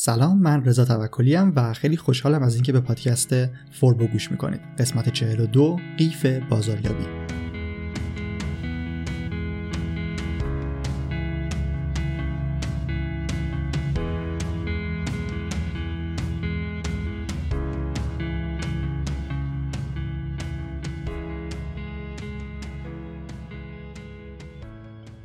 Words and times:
سلام 0.00 0.38
من 0.38 0.64
رضا 0.64 0.84
توکلی 0.84 1.36
و 1.36 1.72
خیلی 1.72 1.96
خوشحالم 1.96 2.42
از 2.42 2.54
اینکه 2.54 2.72
به 2.72 2.80
پادکست 2.80 3.34
فوربو 3.70 4.06
گوش 4.06 4.30
می‌کنید. 4.30 4.60
قسمت 4.78 5.08
42 5.08 5.76
قیف 5.98 6.26
بازاریابی. 6.26 7.04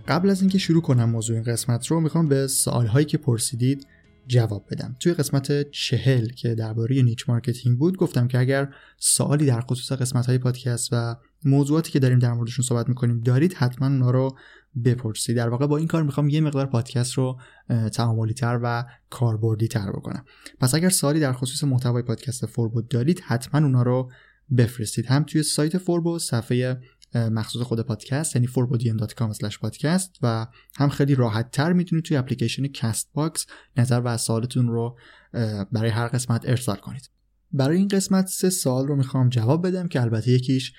قبل 0.08 0.30
از 0.30 0.42
اینکه 0.42 0.58
شروع 0.58 0.82
کنم 0.82 1.10
موضوع 1.10 1.36
این 1.36 1.46
قسمت 1.46 1.88
رو 1.88 2.00
می‌خوام 2.00 2.28
به 2.28 2.48
سوال 2.48 2.88
هایی 2.88 3.06
که 3.06 3.18
پرسیدید 3.18 3.88
جواب 4.28 4.66
بدم. 4.72 4.96
توی 5.00 5.14
قسمت 5.14 5.72
چهل 5.72 6.28
که 6.28 6.56
درباره 6.56 7.02
niche 7.02 7.30
marketing 7.30 7.78
بود 7.78 7.98
گفتم 7.98 8.28
که 8.28 8.40
اگر 8.40 8.74
سوالی 8.98 9.46
در 9.46 9.62
خصوص 9.62 9.92
قسمت 9.92 10.26
های 10.26 10.38
پادکست 10.38 10.90
و 10.92 11.16
موضوعاتی 11.46 11.92
که 11.92 12.00
داریم 12.00 12.20
در 12.20 12.34
موردشون 12.34 12.66
صحبت 12.66 12.90
می‌کنیم 12.90 13.20
دارید 13.20 13.54
حتما 13.54 13.88
اونا 13.88 14.12
رو 14.12 14.38
بپرسید. 14.86 15.38
در 15.38 15.50
واقع 15.50 15.68
با 15.68 15.78
این 15.78 15.88
کار 15.88 16.04
می‌خوام 16.04 16.30
یه 16.30 16.42
مقدار 16.42 16.66
پادکست 16.66 17.14
رو 17.14 17.40
تعاملی 17.94 18.34
تر 18.34 18.60
و 18.64 18.86
کاربردی 19.10 19.68
تر 19.68 19.92
بکنم. 19.92 20.26
پس 20.60 20.76
اگر 20.76 20.90
سوالی 20.90 21.20
در 21.20 21.34
خصوص 21.34 21.64
محتوای 21.64 22.04
پادکست 22.04 22.46
فوربو 22.46 22.82
دارید 22.82 23.20
حتما 23.20 23.62
اونا 23.62 23.82
رو 23.84 24.12
بفرستید. 24.58 25.06
هم 25.06 25.24
توی 25.24 25.44
سایت 25.44 25.78
فوربو 25.78 26.20
صفحه 26.20 26.82
مخصوص 27.16 27.62
خود 27.62 27.82
پادکست 27.82 28.36
یعنی 28.36 28.48
forbodian.com 28.48 29.58
پادکست 29.62 30.12
و 30.22 30.48
هم 30.78 30.90
خیلی 30.90 31.16
راحت 31.16 31.52
تر 31.52 31.74
می‌تونید 31.74 32.06
توی 32.06 32.18
اپلیکیشن 32.18 32.68
Castbox 32.68 33.46
نظر 33.78 34.02
و 34.06 34.18
سوالتون 34.18 34.68
رو 34.68 34.98
برای 35.72 35.90
هر 35.90 36.08
قسمت 36.08 36.50
ارسال 36.50 36.76
کنید. 36.76 37.10
برای 37.52 37.78
این 37.78 37.88
قسمت 37.88 38.28
سه 38.28 38.50
سوال 38.50 38.88
رو 38.88 38.96
می‌خوام 38.96 39.30
جواب 39.30 39.68
بدم 39.68 39.88
که 39.88 40.02
البته 40.02 40.32
یکیش 40.32 40.74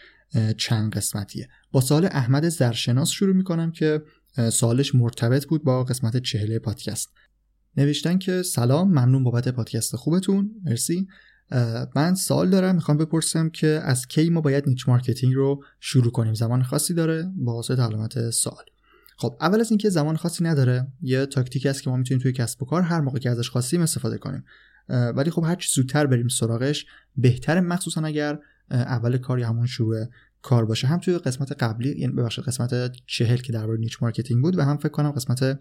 چند 0.58 0.92
قسمتیه. 0.92 1.48
با 1.72 1.80
سوال 1.80 2.04
احمد 2.04 2.48
زرشناس 2.48 3.10
شروع 3.10 3.36
می‌کنم 3.36 3.72
که 3.72 4.02
سوالش 4.52 4.94
مرتبط 4.94 5.46
بود 5.46 5.64
با 5.64 5.84
قسمت 5.84 6.16
چهله 6.16 6.58
پادکست. 6.58 7.12
نوشتن 7.76 8.18
که 8.18 8.42
سلام 8.42 8.88
ممنون 8.88 9.24
بابت 9.24 9.48
پادکست 9.48 9.96
خوبتون. 9.96 10.50
مرسی. 10.64 11.06
من 11.96 12.14
سوال 12.14 12.50
دارم 12.50 12.74
می‌خوام 12.74 12.98
بپرسم 12.98 13.48
که 13.48 13.80
از 13.82 14.06
کی 14.06 14.30
ما 14.30 14.40
باید 14.40 14.68
niche 14.68 14.88
marketing 14.88 15.34
رو 15.34 15.64
شروع 15.80 16.12
کنیم؟ 16.12 16.34
زمان 16.34 16.62
خاصی 16.62 16.94
داره 16.94 17.32
با 17.36 17.54
واسطه 17.54 17.82
علامت 17.82 18.30
سوال. 18.30 18.64
خب 19.16 19.36
اول 19.40 19.60
از 19.60 19.70
اینکه 19.70 19.88
زمان 19.90 20.16
خاصی 20.16 20.44
نداره 20.44 20.86
یه 21.02 21.26
تاکتیک 21.26 21.66
است 21.66 21.82
که 21.82 21.90
ما 21.90 21.96
می‌تونیم 21.96 22.22
توی 22.22 22.32
کسب 22.32 22.62
و 22.62 22.66
کار 22.66 22.82
هر 22.82 23.00
موقع 23.00 23.18
که 23.18 23.30
ازش 23.30 23.50
خواستیم 23.50 23.80
استفاده 23.80 24.18
کنیم. 24.18 24.44
ولی 24.88 25.30
خب 25.30 25.44
هر 25.44 25.54
چی 25.54 25.68
زودتر 25.74 26.06
بریم 26.06 26.28
سراغش 26.28 26.86
بهتره 27.16 27.60
مخصوصا 27.60 28.00
اگر 28.00 28.38
اول 28.70 29.16
کار 29.16 29.38
یا 29.38 29.48
همون 29.48 29.66
شروع 29.66 30.04
کار 30.42 30.64
باشه. 30.64 30.86
هم 30.86 30.98
توی 30.98 31.18
قسمت 31.18 31.52
قبلی 31.52 32.00
یعنی 32.00 32.12
ببخشید 32.12 32.44
قسمت 32.44 32.92
چهل 33.06 33.36
که 33.36 33.52
درباره 33.52 33.78
niche 33.78 34.02
marketing 34.02 34.42
بود 34.42 34.58
و 34.58 34.62
هم 34.62 34.76
فکر 34.76 34.88
کنم 34.88 35.10
قسمت 35.10 35.60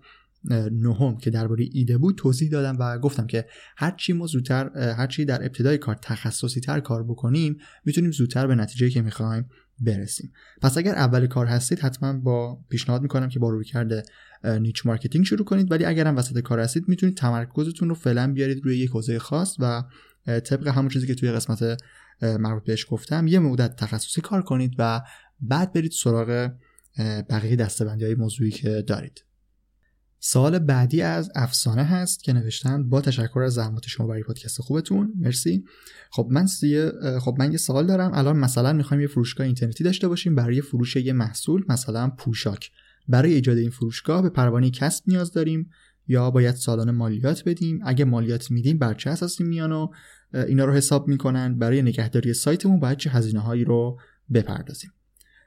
نهم 0.71 1.17
که 1.17 1.29
درباره 1.29 1.65
ایده 1.71 1.97
بود 1.97 2.15
توضیح 2.15 2.49
دادم 2.49 2.77
و 2.79 2.99
گفتم 2.99 3.27
که 3.27 3.45
هر 3.77 3.91
چی 3.91 4.13
ما 4.13 4.27
زودتر 4.27 4.77
هر 4.77 5.07
چی 5.07 5.25
در 5.25 5.43
ابتدای 5.43 5.77
کار 5.77 5.95
تخصصی 6.01 6.61
تر 6.61 6.79
کار 6.79 7.03
بکنیم 7.03 7.57
می‌تونیم 7.85 8.11
زودتر 8.11 8.47
به 8.47 8.55
نتیجه 8.55 8.89
که 8.89 9.01
می‌خوایم 9.01 9.49
برسیم. 9.79 10.31
پس 10.61 10.77
اگر 10.77 10.95
اول 10.95 11.27
کار 11.27 11.45
هستید 11.45 11.79
حتما 11.79 12.13
با 12.13 12.59
پیشنهاد 12.69 13.01
می‌کنم 13.01 13.29
که 13.29 13.39
با 13.39 13.49
رویکرد 13.49 14.03
niche 14.43 14.85
marketing 14.85 15.25
شروع 15.25 15.45
کنید. 15.45 15.71
ولی 15.71 15.85
اگر 15.85 16.07
هم 16.07 16.15
وسط 16.15 16.39
کار 16.39 16.59
هستید 16.59 16.89
می‌تونید 16.89 17.17
تمرکزتون 17.17 17.89
رو 17.89 17.95
فعلا 17.95 18.33
بیارید 18.33 18.65
روی 18.65 18.77
یک 18.77 18.89
حوزه 18.89 19.19
خاص 19.19 19.55
و 19.59 19.83
طبق 20.25 20.67
همون 20.67 20.89
چیزی 20.89 21.07
که 21.07 21.15
توی 21.15 21.31
قسمت 21.31 21.81
مربوط 22.21 22.63
بهش 22.63 22.85
گفتم 22.89 23.27
یه 23.27 23.39
مدت 23.39 23.75
تخصصی 23.75 24.21
کار 24.21 24.41
کنید 24.41 24.75
و 24.77 25.01
بعد 25.41 25.73
برید 25.73 25.91
سراغ 25.91 26.51
بقیه 27.29 27.55
دسته‌بندی 27.55 28.05
های 28.05 28.15
موضوعی 28.15 28.51
که 28.51 28.81
دارید. 28.81 29.23
سوال 30.25 30.59
بعدی 30.59 31.01
از 31.01 31.31
افسانه 31.35 31.83
هست 31.83 32.23
که 32.23 32.33
نوشتن. 32.33 32.89
با 32.89 33.01
تشکر 33.01 33.39
از 33.39 33.53
زحمات 33.53 33.87
شما 33.87 34.07
برای 34.07 34.23
پادکست 34.23 34.61
خوبتون. 34.61 35.13
مرسی. 35.19 35.63
خب 36.11 36.27
من 36.31 36.47
یه 36.61 36.91
خب 37.21 37.35
من 37.39 37.51
یه 37.51 37.57
سوال 37.57 37.87
دارم. 37.87 38.11
الان 38.13 38.37
مثلا 38.37 38.73
می‌خوایم 38.73 39.01
یه 39.01 39.07
فروشگاه 39.07 39.45
اینترنتی 39.45 39.83
داشته 39.83 40.07
باشیم. 40.07 40.35
برای 40.35 40.61
فروش 40.61 40.95
یه 40.95 41.13
محصول 41.13 41.65
مثلا 41.69 42.09
پوشاک. 42.09 42.71
برای 43.07 43.33
ایجاد 43.33 43.57
این 43.57 43.69
فروشگاه 43.69 44.21
به 44.21 44.29
پروانه 44.29 44.69
کسب 44.69 45.03
نیاز 45.07 45.31
داریم 45.31 45.69
یا 46.07 46.31
باید 46.31 46.55
سالانه 46.55 46.91
مالیات 46.91 47.43
بدیم؟ 47.45 47.79
اگه 47.85 48.05
مالیات 48.05 48.51
میدیم 48.51 48.77
بر 48.77 48.93
چه 48.93 49.09
اساسی 49.09 49.43
میان 49.43 49.71
و 49.71 49.87
اینا 50.33 50.65
رو 50.65 50.73
حساب 50.73 51.07
می‌کنن؟ 51.07 51.57
برای 51.57 51.81
نگهداری 51.81 52.33
سایتمون 52.33 52.79
باید 52.79 52.97
چه 52.97 53.09
هزینه 53.09 53.39
هایی 53.39 53.63
رو 53.63 53.99
بپردازیم؟ 54.33 54.91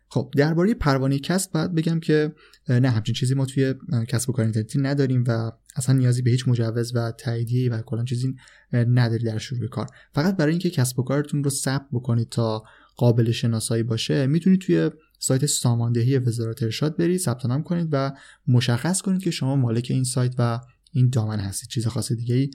خب 0.08 0.30
درباره 0.36 0.74
پروانه 0.74 1.18
کسب 1.18 1.52
باید 1.52 1.74
بگم 1.74 2.00
که 2.00 2.34
نه 2.68 2.90
همچین 2.90 3.14
چیزی 3.14 3.34
ما 3.34 3.46
توی 3.46 3.74
کسب 4.08 4.30
و 4.30 4.32
کار 4.32 4.44
اینترنتی 4.44 4.78
نداریم 4.78 5.24
و 5.26 5.52
اصلا 5.76 5.96
نیازی 5.96 6.22
به 6.22 6.30
هیچ 6.30 6.48
مجوز 6.48 6.92
و 6.94 7.12
تاییدیه 7.12 7.70
و 7.70 7.82
کلا 7.82 8.04
چیزی 8.04 8.36
نداری 8.72 9.24
در 9.24 9.38
شروع 9.38 9.68
کار. 9.68 9.86
فقط 10.14 10.36
برای 10.36 10.50
اینکه 10.50 10.70
کسب 10.70 10.98
و 10.98 11.02
کارتون 11.02 11.44
رو 11.44 11.50
ثبت 11.50 11.86
بکنید 11.92 12.28
تا 12.28 12.64
قابل 12.96 13.30
شناسایی 13.30 13.82
باشه 13.82 14.26
می‌تونید 14.26 14.60
توی 14.60 14.90
سایت 15.18 15.46
ساماندهی 15.46 16.18
وزارت 16.18 16.62
ارشاد 16.62 16.96
برید 16.96 17.20
ثبت 17.20 17.46
نام 17.46 17.62
کنید 17.62 17.88
و 17.92 18.12
مشخص 18.48 19.02
کنید 19.02 19.22
که 19.22 19.30
شما 19.30 19.56
مالک 19.56 19.86
این 19.90 20.04
سایت 20.04 20.34
و 20.38 20.60
این 20.92 21.08
دامن 21.08 21.38
هستید. 21.38 21.68
چیز 21.68 21.86
خاص 21.86 22.12
دیگه 22.12 22.34
ای 22.34 22.50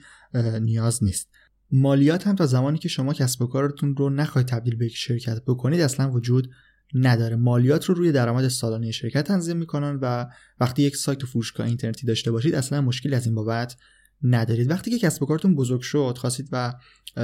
نیاز 0.60 1.04
نیست. 1.04 1.28
مالیات 1.70 2.26
هم 2.26 2.34
تا 2.34 2.46
زمانی 2.46 2.78
که 2.78 2.88
شما 2.88 3.12
کسب 3.12 3.42
و 3.42 3.46
کارتون 3.46 3.96
رو 3.96 4.10
نخواهید 4.10 4.48
تبدیل 4.48 4.76
به 4.76 4.86
یک 4.86 4.96
شرکت 4.96 5.42
بکنید 5.46 5.80
اصلا 5.80 6.10
وجود 6.10 6.50
نداره. 6.94 7.36
مالیات 7.36 7.84
رو 7.84 7.94
روی 7.94 8.12
درآمد 8.12 8.48
سالانه 8.48 8.90
شرکت 8.90 9.24
تنظیم 9.24 9.56
می‌کنن 9.56 9.98
و 10.02 10.26
وقتی 10.60 10.82
یک 10.82 10.96
سایت 10.96 11.24
و 11.24 11.26
فروشگاه 11.26 11.66
اینترنتی 11.66 12.06
داشته 12.06 12.30
باشید 12.30 12.54
اصلا 12.54 12.80
مشکلی 12.80 13.14
از 13.14 13.26
این 13.26 13.34
بابت 13.34 13.76
ندارید. 14.22 14.70
وقتی 14.70 14.90
که 14.90 14.98
کسب 14.98 15.22
و 15.22 15.26
کارتون 15.26 15.54
بزرگ 15.54 15.80
شد 15.80 16.14
خواستید 16.18 16.48
و 16.52 16.74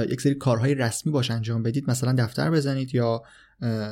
یک 0.09 0.21
سری 0.21 0.35
کارهای 0.35 0.75
رسمی 0.75 1.11
باش 1.11 1.31
انجام 1.31 1.63
بدید 1.63 1.89
مثلا 1.89 2.13
دفتر 2.13 2.51
بزنید 2.51 2.95
یا 2.95 3.21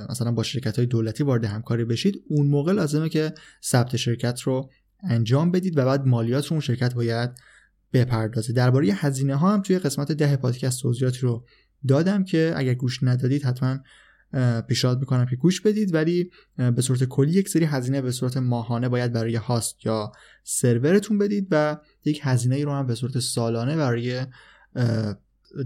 مثلا 0.10 0.32
با 0.32 0.44
شرکت 0.44 0.78
های 0.78 0.86
دولتی 0.86 1.24
وارد 1.24 1.46
همکاری 1.46 1.86
بشید 1.86 2.24
اون 2.30 2.48
موقع 2.48 2.72
لازمه 2.72 3.10
که 3.10 3.34
ثبت 3.64 3.96
شرکت 3.96 4.42
رو 4.42 4.70
انجام 5.04 5.52
بدید 5.52 5.78
و 5.78 5.86
بعد 5.86 6.06
مالیات 6.06 6.48
رو 6.48 6.54
اون 6.54 6.62
شرکت 6.62 6.94
باید 6.94 7.30
بپردازید 7.94 8.56
درباره 8.56 8.88
هزینه 8.88 9.36
ها 9.36 9.54
هم 9.54 9.62
توی 9.62 9.80
قسمت 9.80 10.12
ده 10.12 10.36
پادکست 10.36 10.82
توضیحاتی 10.82 11.20
رو 11.20 11.46
دادم 11.88 12.24
که 12.24 12.54
اگر 12.56 12.74
گوش 12.74 13.04
ندادید 13.04 13.44
حتما 13.44 13.78
پیشنهاد 14.68 15.00
می‌کنم 15.00 15.26
که 15.26 15.36
گوش 15.36 15.62
بدید 15.62 15.94
ولی 15.94 16.32
به 16.58 16.82
صورت 16.82 17.04
کلی 17.04 17.32
یک 17.32 17.50
سری 17.50 17.66
هزینه 17.66 18.02
به 18.02 18.12
صورت 18.12 18.38
ماهانه 18.38 18.90
باید 18.90 19.14
برای 19.14 19.36
هاست 19.36 19.86
یا 19.86 20.12
سرورتون 20.44 21.18
بدید 21.18 21.48
و 21.52 21.78
یک 22.06 22.20
هزینه 22.24 22.56
ای 22.56 22.64
رو 22.64 22.72
هم 22.72 22.88
به 22.88 22.96
صورت 22.96 23.20
سالانه 23.20 23.76
برای 23.76 24.26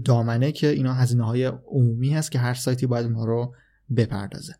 دامنه 0.04 0.52
که 0.52 0.68
اینا 0.68 0.94
هزینه 0.94 1.26
های 1.26 1.44
عمومی 1.44 2.10
هست 2.10 2.32
که 2.32 2.38
هر 2.38 2.54
سایتی 2.54 2.86
باید 2.86 3.06
اونها 3.06 3.24
رو 3.24 3.54
بپردازه. 3.96 4.54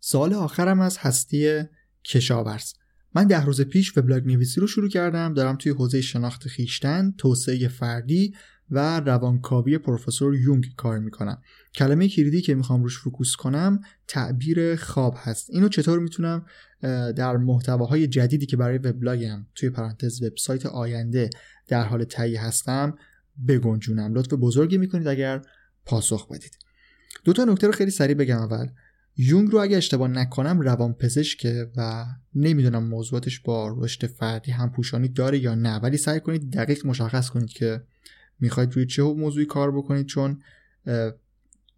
سال 0.00 0.34
آخرم 0.34 0.80
از 0.80 0.98
هستی 0.98 1.62
کشاورز. 2.04 2.72
من 3.14 3.26
ده 3.26 3.44
روز 3.44 3.60
پیش 3.60 3.98
وبلاگ 3.98 4.26
نویسی 4.26 4.60
رو 4.60 4.66
شروع 4.66 4.88
کردم. 4.88 5.34
دارم 5.34 5.56
توی 5.56 5.72
حوزه 5.72 6.00
شناخت 6.00 6.48
خیشتن 6.48 7.14
توسعه 7.18 7.68
فردی 7.68 8.34
و 8.72 9.00
روانکاوی 9.00 9.78
پروفسور 9.78 10.34
یونگ 10.34 10.66
کار 10.76 10.98
می‌کنم. 10.98 11.42
کلمه 11.74 12.08
کلیدی 12.08 12.40
که 12.40 12.54
می‌خوام 12.54 12.82
روش 12.82 12.98
فوکوس 12.98 13.36
کنم 13.36 13.80
تعبیر 14.08 14.76
خواب 14.76 15.14
هست. 15.18 15.50
اینو 15.50 15.68
چطور 15.68 15.98
می‌تونم 15.98 16.46
در 17.16 17.36
محتواهای 17.36 18.06
جدیدی 18.06 18.46
که 18.46 18.56
برای 18.56 18.78
وبلاگم 18.78 19.46
توی 19.54 19.70
پرانتز 19.70 20.22
وبسایت 20.22 20.66
آینده 20.66 21.30
در 21.68 21.84
حال 21.84 22.04
تهیه 22.04 22.42
هستم 22.42 22.94
بگنجونم. 23.48 24.14
لطف 24.14 24.32
بزرگی 24.32 24.78
می‌کنید 24.78 25.08
اگر 25.08 25.42
پاسخ 25.86 26.28
بدید. 26.28 26.58
دو 27.24 27.32
تا 27.32 27.44
نکته 27.44 27.66
رو 27.66 27.72
خیلی 27.72 27.90
سریع 27.90 28.16
بگم 28.16 28.38
اول. 28.38 28.66
یونگ 29.16 29.50
رو 29.50 29.58
اگه 29.58 29.76
اشتباه 29.76 30.08
نکنم 30.08 30.60
روان 30.60 30.92
پزشکه 30.92 31.70
و 31.76 32.04
نمی‌دونم 32.34 32.84
موضوعاتش 32.84 33.40
با 33.40 33.74
رشد 33.78 34.06
فردی 34.06 34.52
هم 34.52 34.72
پوشانی 34.72 35.08
داره 35.08 35.38
یا 35.38 35.54
نه. 35.54 35.76
ولی 35.76 35.96
سعی 35.96 36.20
کنید 36.20 36.52
دقیق 36.52 36.86
مشخص 36.86 37.30
کنید 37.30 37.48
که 37.48 37.82
می‌خواید 38.42 38.72
روی 38.72 38.86
چه 38.86 39.02
موضوعی 39.02 39.46
کار 39.46 39.76
بکنید؟ 39.76 40.06
چون 40.06 40.42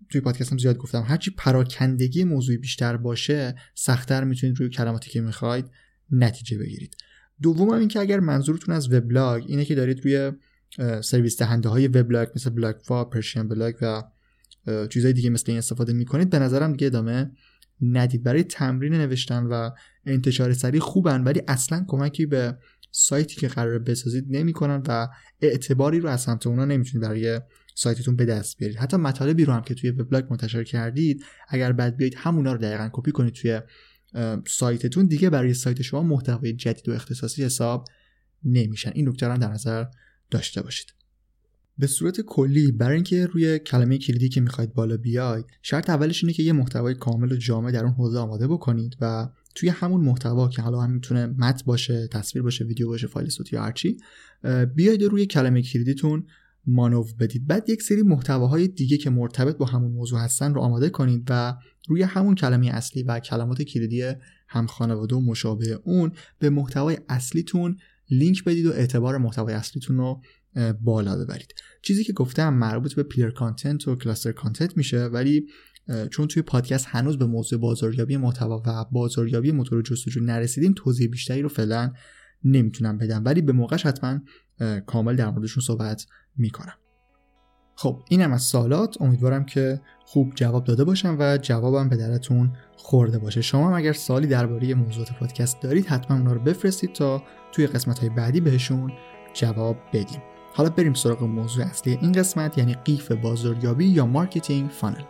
توی 0.08 0.20
پادکستم 0.20 0.58
زیاد 0.58 0.76
گفتم 0.76 1.04
هرچی 1.06 1.30
پراکندگی 1.30 2.24
موضوعی 2.24 2.58
بیشتر 2.58 2.96
باشه 2.96 3.54
سختتر 3.74 4.24
می‌تونید 4.24 4.60
روی 4.60 4.68
کلماتی 4.68 5.10
که 5.10 5.20
می‌خواید 5.20 5.70
نتیجه 6.10 6.58
بگیرید. 6.58 6.96
دوم 7.42 7.70
هم 7.70 7.78
این 7.78 7.88
که 7.88 8.00
اگر 8.00 8.20
منظورتون 8.20 8.74
از 8.74 8.92
وبلاگ 8.92 9.44
اینه 9.46 9.64
که 9.64 9.74
دارید 9.74 10.00
روی 10.04 10.32
سرویس 11.02 11.38
دهنده 11.38 11.68
های 11.68 11.88
وبلاگ 11.88 12.28
مثل 12.36 12.50
بلاگفا 12.50 13.04
پرشین 13.04 13.48
بلاگ 13.48 13.74
و 13.82 14.02
چیزهای 14.86 15.12
دیگه 15.12 15.30
مثل 15.30 15.44
این 15.48 15.58
استفاده 15.58 15.92
می‌کنید 15.92 16.30
به 16.30 16.38
نظرم 16.38 16.72
دیگه 16.72 16.86
ادامه 16.86 17.30
ندید. 17.82 18.22
برای 18.22 18.44
تمرین 18.44 18.94
نوشتن 18.94 19.46
و 19.46 19.70
انتشار 20.06 20.52
سریع 20.52 20.80
خوبن 20.80 21.24
ولی 21.24 21.42
اصلا 21.48 21.84
کمکی 21.88 22.26
به 22.26 22.58
سایتی 22.96 23.36
که 23.36 23.48
قرار 23.48 23.78
بسازید 23.78 24.26
نمی‌کنن 24.28 24.82
و 24.88 25.08
اعتباری 25.40 26.00
رو 26.00 26.08
از 26.08 26.20
سمت 26.20 26.46
اونا 26.46 26.64
نمی‌تونید 26.64 27.08
برای 27.08 27.40
سایتتون 27.74 28.16
به 28.16 28.24
دست 28.24 28.58
بیارید. 28.58 28.76
حتی 28.76 28.96
مطالبی 28.96 29.44
رو 29.44 29.52
هم 29.52 29.62
که 29.62 29.74
توی 29.74 29.90
وبلاگ 29.90 30.24
منتشر 30.30 30.64
کردید 30.64 31.24
اگر 31.48 31.72
بعد 31.72 31.96
بیاید 31.96 32.14
همونا 32.16 32.52
رو 32.52 32.58
دقیقا 32.58 32.90
کپی 32.92 33.12
کنید 33.12 33.34
توی 33.34 33.60
سایتتون 34.46 35.06
دیگه 35.06 35.30
برای 35.30 35.54
سایت 35.54 35.82
شما 35.82 36.02
محتوای 36.02 36.52
جدید 36.52 36.88
و 36.88 36.92
اختصاصی 36.92 37.44
حساب 37.44 37.84
نمیشن. 38.44 38.92
این 38.94 39.08
نکته 39.08 39.26
هم 39.26 39.36
در 39.36 39.48
نظر 39.48 39.84
داشته 40.30 40.62
باشید. 40.62 41.03
به 41.78 41.86
صورت 41.86 42.20
کلی 42.20 42.72
برای 42.72 42.94
اینکه 42.94 43.26
روی 43.26 43.58
کلمه 43.58 43.98
کلیدی 43.98 44.28
که 44.28 44.40
می‌خواید 44.40 44.74
بالا 44.74 44.96
بیاید 44.96 45.46
شرط 45.62 45.90
اولش 45.90 46.24
اینه 46.24 46.32
که 46.32 46.42
یه 46.42 46.52
محتوای 46.52 46.94
کامل 46.94 47.32
و 47.32 47.36
جامع 47.36 47.72
در 47.72 47.84
اون 47.84 47.92
حوزه 47.92 48.18
آماده 48.18 48.48
بکنید 48.48 48.96
و 49.00 49.28
توی 49.54 49.68
همون 49.68 50.00
محتوا 50.00 50.48
که 50.48 50.62
حالا 50.62 50.80
هم 50.80 50.90
می‌تونه 50.90 51.26
متن 51.26 51.62
باشه 51.66 52.08
تصویر 52.08 52.42
باشه 52.42 52.64
ویدیو 52.64 52.88
باشه 52.88 53.06
فایل 53.06 53.28
صوتی 53.28 53.56
یا 53.56 53.62
هرچی 53.62 53.96
بیاید 54.74 55.02
روی 55.02 55.26
کلمه 55.26 55.62
کلیدیتون 55.62 56.26
مانور 56.66 57.04
بدید. 57.20 57.46
بعد 57.46 57.70
یک 57.70 57.82
سری 57.82 58.02
محتواهای 58.02 58.68
دیگه 58.68 58.96
که 58.96 59.10
مرتبط 59.10 59.56
با 59.56 59.66
همون 59.66 59.92
موضوع 59.92 60.20
هستن 60.20 60.54
رو 60.54 60.60
آماده 60.60 60.90
کنید 60.90 61.26
و 61.30 61.54
روی 61.88 62.02
همون 62.02 62.34
کلمه 62.34 62.66
اصلی 62.66 63.02
و 63.02 63.20
کلمات 63.20 63.62
کلیدی 63.62 64.12
هم 64.48 64.66
خانواده 64.66 65.16
و 65.16 65.20
مشابه 65.20 65.80
اون 65.84 66.12
به 66.38 66.50
محتوای 66.50 66.98
اصلیتون 67.08 67.76
لینک 68.10 68.44
بدید 68.44 68.66
و 68.66 68.70
اعتبار 68.70 69.18
محتوای 69.18 69.54
اصلیتون 69.54 69.96
رو 69.96 70.20
بالا 70.80 71.16
ببرید. 71.16 71.54
چیزی 71.82 72.04
که 72.04 72.12
گفتم 72.12 72.54
مربوط 72.54 72.94
به 72.94 73.02
pillar 73.02 73.30
content 73.30 73.88
و 73.88 73.96
cluster 73.96 74.32
content 74.32 74.76
میشه 74.76 75.04
ولی 75.04 75.46
چون 76.10 76.28
توی 76.28 76.42
پادکست 76.42 76.86
هنوز 76.88 77.18
به 77.18 77.26
موضوع 77.26 77.60
بازاریابی 77.60 78.16
محتوا 78.16 78.62
و 78.66 78.84
بازاریابی 78.92 79.52
موتور 79.52 79.82
جستجو 79.82 80.20
نرسیدیم 80.20 80.72
توضیح 80.76 81.08
بیشتری 81.08 81.42
رو 81.42 81.48
فعلا 81.48 81.92
نمی‌تونم 82.44 82.98
بدم. 82.98 83.22
ولی 83.24 83.42
به 83.42 83.52
موقعش 83.52 83.86
حتما 83.86 84.20
کامل 84.86 85.16
در 85.16 85.30
موردشون 85.30 85.62
صحبت 85.62 86.06
می‌کنم. 86.36 86.74
خب 87.76 88.02
اینم 88.08 88.32
از 88.32 88.42
سوالات 88.42 89.02
امیدوارم 89.02 89.44
که 89.44 89.80
خوب 90.04 90.34
جواب 90.34 90.64
داده 90.64 90.84
باشم 90.84 91.16
و 91.18 91.38
جوابم 91.38 91.88
به 91.88 91.96
دردتون 91.96 92.52
خورده 92.76 93.18
باشه. 93.18 93.42
شما 93.42 93.68
هم 93.68 93.74
اگر 93.74 93.92
سوالی 93.92 94.26
درباره 94.26 94.74
موضوعات 94.74 95.12
پادکست 95.12 95.62
دارید 95.62 95.86
حتما 95.86 96.16
اونا 96.16 96.32
رو 96.32 96.40
بفرستید 96.40 96.92
تا 96.92 97.22
توی 97.52 97.66
قسمت 97.66 97.98
های 97.98 98.08
بعدی 98.08 98.40
بهشون 98.40 98.92
جواب 99.34 99.76
بدیم. 99.92 100.22
حالا 100.56 100.70
بریم 100.70 100.94
سراغ 100.94 101.22
موضوع 101.22 101.64
اصلی 101.64 101.98
این 102.02 102.12
قسمت 102.12 102.58
یعنی 102.58 102.74
قیف 102.74 103.12
بازاریابی 103.12 103.84
یا 103.84 104.06
marketing 104.06 104.70
funnel. 104.70 105.02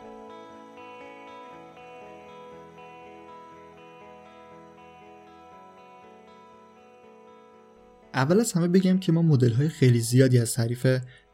اول 8.15 8.41
از 8.41 8.53
همه 8.53 8.69
بگم 8.69 8.99
که 8.99 9.13
ما 9.13 9.23
مدل 9.23 9.53
های 9.53 9.69
خیلی 9.69 10.01
زیادی 10.01 10.39
از 10.39 10.55
تعریف 10.55 10.87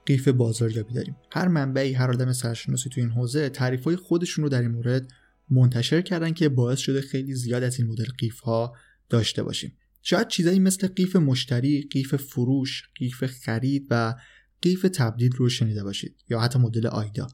قیف 0.06 0.28
بازاریابی 0.28 0.94
داریم. 0.94 1.16
هر 1.32 1.48
منبعی 1.48 1.92
هر 1.92 2.10
آدم 2.10 2.32
سرشناسی 2.32 2.90
تو 2.90 3.00
این 3.00 3.10
حوزه 3.10 3.48
تعریف 3.48 3.84
های 3.84 3.96
خودشون 3.96 4.44
رو 4.44 4.48
در 4.48 4.60
این 4.60 4.70
مورد 4.70 5.08
منتشر 5.50 6.00
کردن 6.00 6.32
که 6.32 6.48
باعث 6.48 6.78
شده 6.78 7.00
خیلی 7.00 7.34
زیاد 7.34 7.62
از 7.62 7.78
این 7.78 7.88
مدل 7.88 8.08
قیف 8.18 8.40
ها 8.40 8.76
داشته 9.08 9.42
باشیم. 9.42 9.72
شاید 10.02 10.28
چیزایی 10.28 10.58
مثل 10.58 10.86
قیف 10.86 11.16
مشتری، 11.16 11.88
قیف 11.90 12.14
فروش، 12.14 12.82
قیف 12.94 13.24
خرید 13.26 13.86
و 13.90 14.14
قیف 14.62 14.86
تبدیل 14.94 15.32
رو 15.32 15.48
شنیده 15.48 15.84
باشید 15.84 16.16
یا 16.28 16.40
حتی 16.40 16.58
مدل 16.58 16.86
آیدا. 16.86 17.26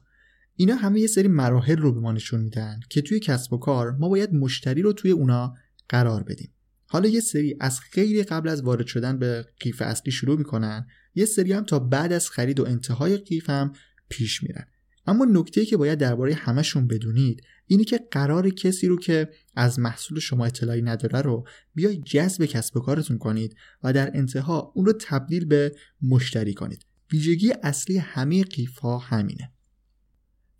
اینا 0.55 0.75
همه 0.75 0.99
یه 0.99 1.07
سری 1.07 1.27
مراحل 1.27 1.77
رو 1.77 1.93
به 1.93 1.99
ما 1.99 2.11
نشون 2.11 2.41
میدن 2.41 2.79
که 2.89 3.01
توی 3.01 3.19
کسب 3.19 3.53
و 3.53 3.57
کار 3.57 3.91
ما 3.91 4.09
باید 4.09 4.33
مشتری 4.33 4.81
رو 4.81 4.93
توی 4.93 5.11
اونا 5.11 5.53
قرار 5.89 6.23
بدیم. 6.23 6.53
حالا 6.85 7.09
یه 7.09 7.19
سری 7.19 7.57
از 7.59 7.79
خیلی 7.79 8.23
قبل 8.23 8.49
از 8.49 8.61
وارد 8.61 8.87
شدن 8.87 9.19
به 9.19 9.45
قیف 9.59 9.81
اصلی 9.81 10.11
شروع 10.11 10.37
می‌کنن 10.37 10.87
یه 11.15 11.25
سری 11.25 11.53
هم 11.53 11.63
تا 11.63 11.79
بعد 11.79 12.13
از 12.13 12.29
خرید 12.29 12.59
و 12.59 12.65
انتهای 12.65 13.17
قیف 13.17 13.49
هم 13.49 13.73
پیش 14.09 14.43
میرن. 14.43 14.65
اما 15.07 15.25
نکته 15.25 15.65
که 15.65 15.77
باید 15.77 15.99
درباره 15.99 16.33
همشون 16.33 16.87
بدونید 16.87 17.43
اینه 17.67 17.83
که 17.83 17.99
قرار 18.11 18.49
کسی 18.49 18.87
رو 18.87 18.99
که 18.99 19.29
از 19.55 19.79
محصول 19.79 20.19
شما 20.19 20.45
اطلاعی 20.45 20.81
نداره 20.81 21.21
رو 21.21 21.47
بیای 21.75 21.97
جذب 21.97 22.45
کسب 22.45 22.77
و 22.77 22.79
کارتون 22.79 23.17
کنید 23.17 23.55
و 23.83 23.93
در 23.93 24.11
انتها 24.17 24.71
اون 24.75 24.85
رو 24.85 24.93
تبدیل 24.99 25.45
به 25.45 25.75
مشتری 26.01 26.53
کنید. 26.53 26.85
ویژگی 27.11 27.53
اصلی 27.63 27.97
همه 27.97 28.43
قیف 28.43 28.85
همینه. 28.85 29.51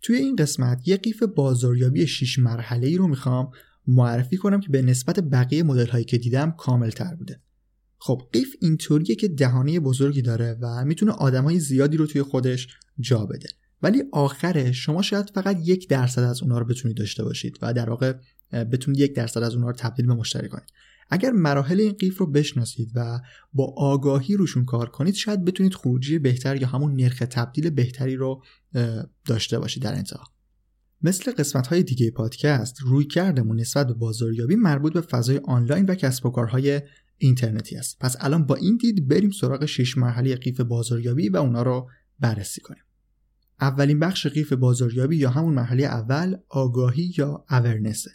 توی 0.02 0.16
این 0.16 0.36
قسمت 0.36 0.88
یه 0.88 0.96
قیف 0.96 1.22
بازاریابی 1.22 2.06
6 2.06 2.38
مرحله 2.38 2.86
ای 2.86 2.96
رو 2.96 3.08
می‌خوام 3.08 3.50
معرفی 3.86 4.36
کنم 4.36 4.60
که 4.60 4.68
به 4.68 4.82
نسبت 4.82 5.20
بقیه 5.20 5.62
مدل 5.62 5.86
هایی 5.86 6.04
که 6.04 6.18
دیدم 6.18 6.50
کامل 6.50 6.90
تر 6.90 7.14
بوده. 7.14 7.40
خب 7.98 8.28
قیف 8.32 8.54
اینطوریه 8.60 9.14
که 9.14 9.28
دهانه 9.28 9.80
بزرگی 9.80 10.22
داره 10.22 10.58
و 10.60 10.84
می‌تونه 10.84 11.12
های 11.12 11.60
زیادی 11.60 11.96
رو 11.96 12.06
توی 12.06 12.22
خودش 12.22 12.68
جا 13.00 13.26
بده. 13.26 13.48
ولی 13.82 14.02
آخره 14.12 14.72
شما 14.72 15.02
شاید 15.02 15.30
فقط 15.34 15.56
یک 15.64 15.88
درصد 15.88 16.22
از 16.22 16.42
اونها 16.42 16.58
رو 16.58 16.64
بتونید 16.64 16.96
داشته 16.96 17.24
باشید 17.24 17.58
و 17.62 17.74
در 17.74 17.90
واقع 17.90 18.12
بتونید 18.52 19.00
یک 19.00 19.14
درصد 19.14 19.42
از 19.42 19.54
اونها 19.54 19.70
رو 19.70 19.76
تبدیل 19.76 20.06
به 20.06 20.14
مشتری 20.14 20.48
کنید. 20.48 20.68
اگر 21.10 21.30
مراحل 21.30 21.80
این 21.80 21.92
قیف 21.92 22.18
رو 22.18 22.26
بشناسید 22.26 22.92
و 22.94 23.20
با 23.52 23.74
آگاهی 23.76 24.36
روشون 24.36 24.64
کار 24.64 24.90
کنید 24.90 25.14
شاید 25.14 25.44
بتونید 25.44 25.74
خروجی 25.74 26.18
بهتر 26.18 26.56
یا 26.56 26.68
همون 26.68 26.96
نرخ 26.96 27.18
تبدیل 27.18 27.70
بهتری 27.70 28.16
رو 28.16 28.42
داشته 29.24 29.58
باشید 29.58 29.82
در 29.82 29.94
انتها. 29.94 30.24
مثل 31.02 31.32
قسمت 31.32 31.66
های 31.66 31.82
دیگه 31.82 32.10
پادکست 32.10 32.76
روی 32.82 33.04
کردمون 33.04 33.60
نسبت 33.60 33.86
به 33.86 33.94
بازاریابی 33.94 34.56
مربوط 34.56 34.92
به 34.92 35.00
فضای 35.00 35.40
آنلاین 35.44 35.86
و 35.86 35.94
کسب 35.94 36.26
و 36.26 36.30
کارهای 36.30 36.82
اینترنتی 37.18 37.76
است. 37.76 37.98
پس 37.98 38.16
الان 38.20 38.46
با 38.46 38.54
این 38.54 38.76
دید 38.76 39.08
بریم 39.08 39.30
سراغ 39.30 39.64
6 39.64 39.98
مرحله 39.98 40.36
قیف 40.36 40.60
بازاریابی 40.60 41.28
و 41.28 41.36
اونا 41.36 41.62
رو 41.62 41.90
بررسی 42.20 42.60
کنیم. 42.60 42.82
اولین 43.60 43.98
بخش 43.98 44.26
قیف 44.26 44.52
بازاریابی 44.52 45.16
یا 45.16 45.30
همون 45.30 45.54
مرحله 45.54 45.84
اول 45.84 46.36
آگاهی 46.48 47.14
یا 47.18 47.44
اورنسه 47.50 48.10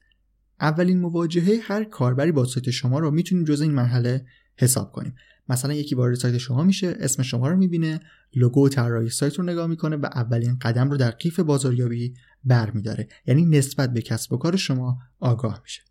اولین 0.59 0.99
مواجهه 0.99 1.59
هر 1.63 1.83
کاربری 1.83 2.31
با 2.31 2.45
سایت 2.45 2.69
شما 2.69 2.99
رو 2.99 3.11
می‌تونیم 3.11 3.43
جز 3.43 3.61
این 3.61 3.71
مرحله 3.71 4.25
حساب 4.57 4.91
کنیم. 4.91 5.15
مثلا 5.49 5.73
یکی 5.73 5.95
وارد 5.95 6.15
سایت 6.15 6.37
شما 6.37 6.63
میشه 6.63 6.95
اسم 6.99 7.23
شما 7.23 7.47
رو 7.47 7.57
می‌بینه 7.57 7.99
لوگو 8.35 8.65
و 8.65 8.69
طراحی 8.69 9.09
سایت 9.09 9.35
رو 9.35 9.43
نگاه 9.43 9.67
می‌کنه 9.67 9.95
و 9.95 10.05
اولین 10.05 10.59
قدم 10.59 10.91
رو 10.91 10.97
در 10.97 11.11
قیف 11.11 11.39
بازاریابی 11.39 12.13
برمیداره. 12.43 13.07
یعنی 13.27 13.45
نسبت 13.45 13.93
به 13.93 14.01
کسب 14.01 14.33
و 14.33 14.37
کار 14.37 14.55
شما 14.55 14.97
آگاه 15.19 15.59
میشه. 15.63 15.81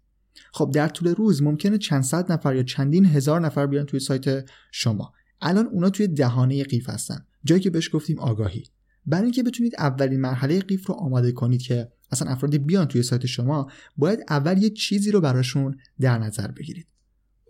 خب 0.52 0.70
در 0.74 0.88
طول 0.88 1.14
روز 1.14 1.42
ممکنه 1.42 1.78
چند 1.78 2.02
صد 2.02 2.32
نفر 2.32 2.56
یا 2.56 2.62
چندین 2.62 3.06
هزار 3.06 3.40
نفر 3.40 3.66
بیان 3.66 3.86
توی 3.86 4.00
سایت 4.00 4.48
شما. 4.72 5.12
الان 5.40 5.66
اونا 5.66 5.90
توی 5.90 6.08
دهانه 6.08 6.64
قیف 6.64 6.90
هستن. 6.90 7.26
جایی 7.44 7.60
که 7.60 7.70
بهش 7.70 7.90
گفتیم 7.92 8.18
آگاهی. 8.18 8.64
برای 9.06 9.24
اینکه 9.24 9.42
بتونید 9.42 9.74
اولین 9.78 10.20
مرحله 10.20 10.60
قیف 10.60 10.86
رو 10.86 10.94
آماده 10.94 11.32
کنید 11.32 11.62
که 11.62 11.92
اصلا 12.10 12.30
افرادی 12.30 12.58
بیان 12.58 12.88
توی 12.88 13.02
سایت 13.02 13.26
شما 13.26 13.70
باید 13.96 14.20
اول 14.28 14.62
یه 14.62 14.70
چیزی 14.70 15.10
رو 15.10 15.20
براشون 15.20 15.76
در 16.00 16.18
نظر 16.18 16.50
بگیرید. 16.50 16.86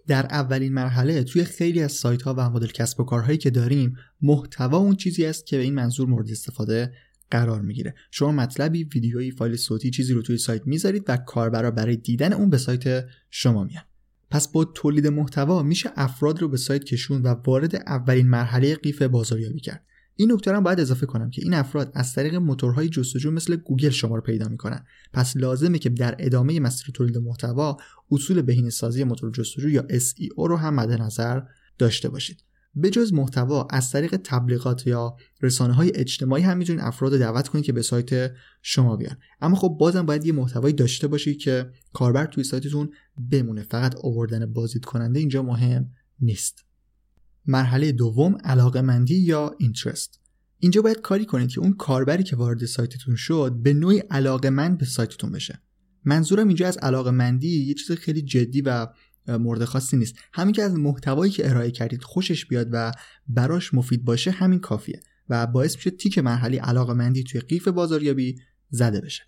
در 0.07 0.27
اولین 0.27 0.73
مرحله 0.75 1.25
توی 1.25 1.45
خیلی 1.45 1.83
از 1.83 1.93
سایت 1.93 2.23
ها 2.23 2.35
و 2.35 2.51
مدل 2.51 2.67
کسب 2.67 3.01
و 3.01 3.05
کارهایی 3.05 3.39
که 3.39 3.51
داریم 3.51 3.97
محتوا 4.23 4.79
اون 4.79 4.97
چیزی 4.97 5.27
است 5.27 5.47
که 5.47 5.57
به 5.57 5.63
این 5.63 5.75
منظور 5.75 6.09
مورد 6.09 6.31
استفاده 6.31 6.93
قرار 7.31 7.63
می‌گیره. 7.63 7.95
شما 8.11 8.33
مطلبی 8.33 8.85
ویدیویی 8.85 9.31
فایل 9.31 9.57
صوتی 9.57 9.91
چیزی 9.91 10.13
رو 10.13 10.23
توی 10.23 10.39
سایت 10.39 10.67
می‌ذارید 10.67 11.05
و 11.09 11.17
کاربرا 11.17 11.71
برای 11.71 11.97
دیدن 11.97 12.33
اون 12.33 12.51
به 12.51 12.59
سایت 12.59 13.05
شما 13.31 13.65
میان. 13.65 13.85
پس 14.31 14.49
با 14.49 14.65
تولید 14.65 15.07
محتوا 15.07 15.63
میشه 15.63 15.91
افراد 15.97 16.41
رو 16.41 16.49
به 16.49 16.57
سایت 16.57 16.85
کشون 16.85 17.23
و 17.23 17.29
وارد 17.29 17.77
اولین 17.77 18.29
مرحله 18.29 18.75
قیف 18.77 19.03
بازاریابی 19.03 19.61
کرد. 19.61 19.87
این 20.23 20.33
نکته 20.33 20.57
هم 20.57 20.63
باید 20.63 20.81
اضافه 20.81 21.07
کنم 21.07 21.31
که 21.31 21.43
این 21.43 21.55
افراد 21.55 21.93
از 21.95 22.13
طریق 22.13 22.35
موتورهای 22.35 22.89
جستجو 22.89 23.31
مثل 23.31 23.57
گوگل 23.57 23.91
شما 23.91 24.17
رو 24.17 24.23
پیدا 24.23 24.49
می‌کنن. 24.49 24.85
پس 25.13 25.37
لازمه 25.37 25.79
که 25.79 25.89
در 25.89 26.17
ادامه 26.19 26.61
مسیر 26.61 26.91
تولید 26.95 27.19
محتوا 27.19 27.77
اصول 28.11 28.43
بهینه‌سازی 28.43 29.05
موتور 29.05 29.31
جستجو 29.31 29.69
یا 29.69 29.87
SEO 29.89 30.49
رو 30.49 30.57
هم 30.57 30.75
مد 30.75 30.91
نظر 30.91 31.41
داشته 31.79 32.09
باشید. 32.09 32.45
به 32.75 32.91
جز 32.91 33.13
محتوا 33.13 33.67
از 33.71 33.91
طریق 33.91 34.17
تبلیغات 34.25 34.87
یا 34.87 35.17
رسانه 35.43 35.75
های 35.75 35.93
اجتماعی 35.95 36.43
هم 36.43 36.59
می‌تونید 36.59 36.83
افراد 36.85 37.13
رو 37.13 37.19
دعوت 37.19 37.49
کنید 37.49 37.65
که 37.65 37.73
به 37.73 37.83
سایت 37.83 38.33
شما 38.63 38.97
بیان. 38.97 39.17
اما 39.41 39.57
خب 39.57 39.77
بازم 39.81 40.07
باید 40.07 40.27
یه 40.27 40.33
محتوایی 40.33 40.75
داشته 40.75 41.07
باشید 41.07 41.39
که 41.39 41.71
کاربر 41.93 42.27
توی 42.27 42.45
سایتتون 42.45 42.91
بمونه. 43.31 43.63
فقط 43.63 43.95
آوردن 43.97 44.53
بازدید 44.53 44.85
کننده 44.85 45.21
اینجا 45.21 45.43
مهم 45.43 45.91
نیست. 46.21 46.65
مرحله 47.47 47.93
دوم 47.93 48.39
علاقه 48.45 48.81
مندی 48.81 49.19
یا 49.19 49.55
اینترست 49.59 50.21
اینجا 50.59 50.83
باید 50.83 51.01
کاری 51.01 51.25
کنید 51.25 51.51
که 51.51 51.61
اون 51.61 51.73
کاربری 51.73 52.23
که 52.23 52.37
وارد 52.37 52.65
سایتتون 52.65 53.17
شد 53.17 53.53
به 53.63 53.75
نوعی 53.75 53.99
علاقه 53.99 54.51
مند 54.51 54.79
به 54.79 54.85
سایتتون 54.85 55.33
بشه. 55.33 55.63
منظورم 56.05 56.49
اینجا 56.49 56.69
از 56.69 56.79
علاقه 56.79 57.11
مندی 57.11 57.65
یه 57.67 57.75
چیز 57.75 57.93
خیلی 57.93 58.23
جدی 58.23 58.61
و 58.61 58.87
مورد 59.29 59.65
خاصی 59.65 59.97
نیست. 59.97 60.15
همین 60.33 60.53
که 60.53 60.63
از 60.63 60.75
محتوایی 60.75 61.33
که 61.33 61.51
ارائه 61.51 61.71
کردید 61.71 62.03
خوشش 62.03 62.47
بیاد 62.47 62.69
و 62.73 62.93
براش 63.29 63.75
مفید 63.75 64.05
باشه 64.05 64.31
همین 64.31 64.59
کافیه 64.59 65.01
و 65.29 65.47
باعث 65.47 65.77
میشه 65.77 65.91
تیک 65.91 66.19
مرحله 66.19 66.61
علاقه 66.61 66.93
مندی 66.93 67.23
توی 67.23 67.41
قیف 67.41 67.69
بازاریابی 67.69 68.37
زده 68.71 69.01
بشه. 69.01 69.23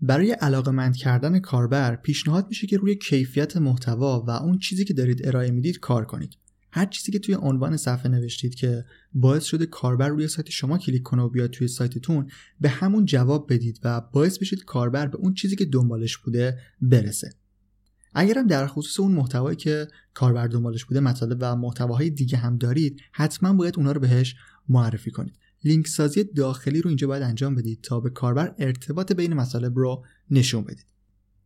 برای 0.00 0.30
علاقه 0.30 0.70
مند 0.70 0.96
کردن 0.96 1.38
کاربر 1.38 1.96
پیشنهاد 1.96 2.46
میشه 2.48 2.66
که 2.66 2.76
روی 2.76 2.96
کیفیت 2.96 3.56
محتوا 3.56 4.24
و 4.26 4.30
اون 4.30 4.58
چیزی 4.58 4.84
که 4.84 4.94
دارید 4.94 5.26
ارائه 5.26 5.50
می‌دید 5.50 5.78
کار 5.78 6.04
کنید. 6.04 6.34
هر 6.70 6.86
چیزی 6.86 7.12
که 7.12 7.18
توی 7.18 7.34
عنوان 7.34 7.76
صفحه 7.76 8.08
نوشتید 8.08 8.54
که 8.54 8.84
باعث 9.14 9.44
شده 9.44 9.66
کاربر 9.66 10.08
روی 10.08 10.28
سایت 10.28 10.50
شما 10.50 10.78
کلیک 10.78 11.02
کنه 11.02 11.22
و 11.22 11.28
بیاد 11.28 11.50
توی 11.50 11.68
سایتتون 11.68 12.30
به 12.60 12.68
همون 12.68 13.04
جواب 13.04 13.52
بدید 13.52 13.80
و 13.84 14.00
باعث 14.00 14.38
بشید 14.38 14.64
کاربر 14.64 15.06
به 15.06 15.18
اون 15.18 15.34
چیزی 15.34 15.56
که 15.56 15.64
دنبالش 15.64 16.16
بوده 16.16 16.58
برسه. 16.80 17.34
اگرم 18.14 18.46
در 18.46 18.66
خصوص 18.66 19.00
اون 19.00 19.12
محتوایی 19.12 19.56
که 19.56 19.88
کاربر 20.14 20.46
دنبالش 20.46 20.84
بوده 20.84 21.00
مطالب 21.00 21.38
و 21.40 21.56
محتواهای 21.56 22.10
دیگه 22.10 22.38
هم 22.38 22.56
دارید 22.56 23.00
حتما 23.12 23.52
باید 23.52 23.76
اونها 23.76 23.92
رو 23.92 24.00
بهش 24.00 24.36
معرفی 24.68 25.10
کنید. 25.10 25.38
لینک 25.64 25.86
سازی 25.86 26.24
داخلی 26.24 26.82
رو 26.82 26.88
اینجا 26.88 27.06
باید 27.06 27.22
انجام 27.22 27.54
بدید 27.54 27.80
تا 27.82 28.00
به 28.00 28.10
کاربر 28.10 28.54
ارتباط 28.58 29.12
بین 29.12 29.34
مطالب 29.34 29.78
رو 29.78 30.04
نشون 30.30 30.64
بدید. 30.64 30.86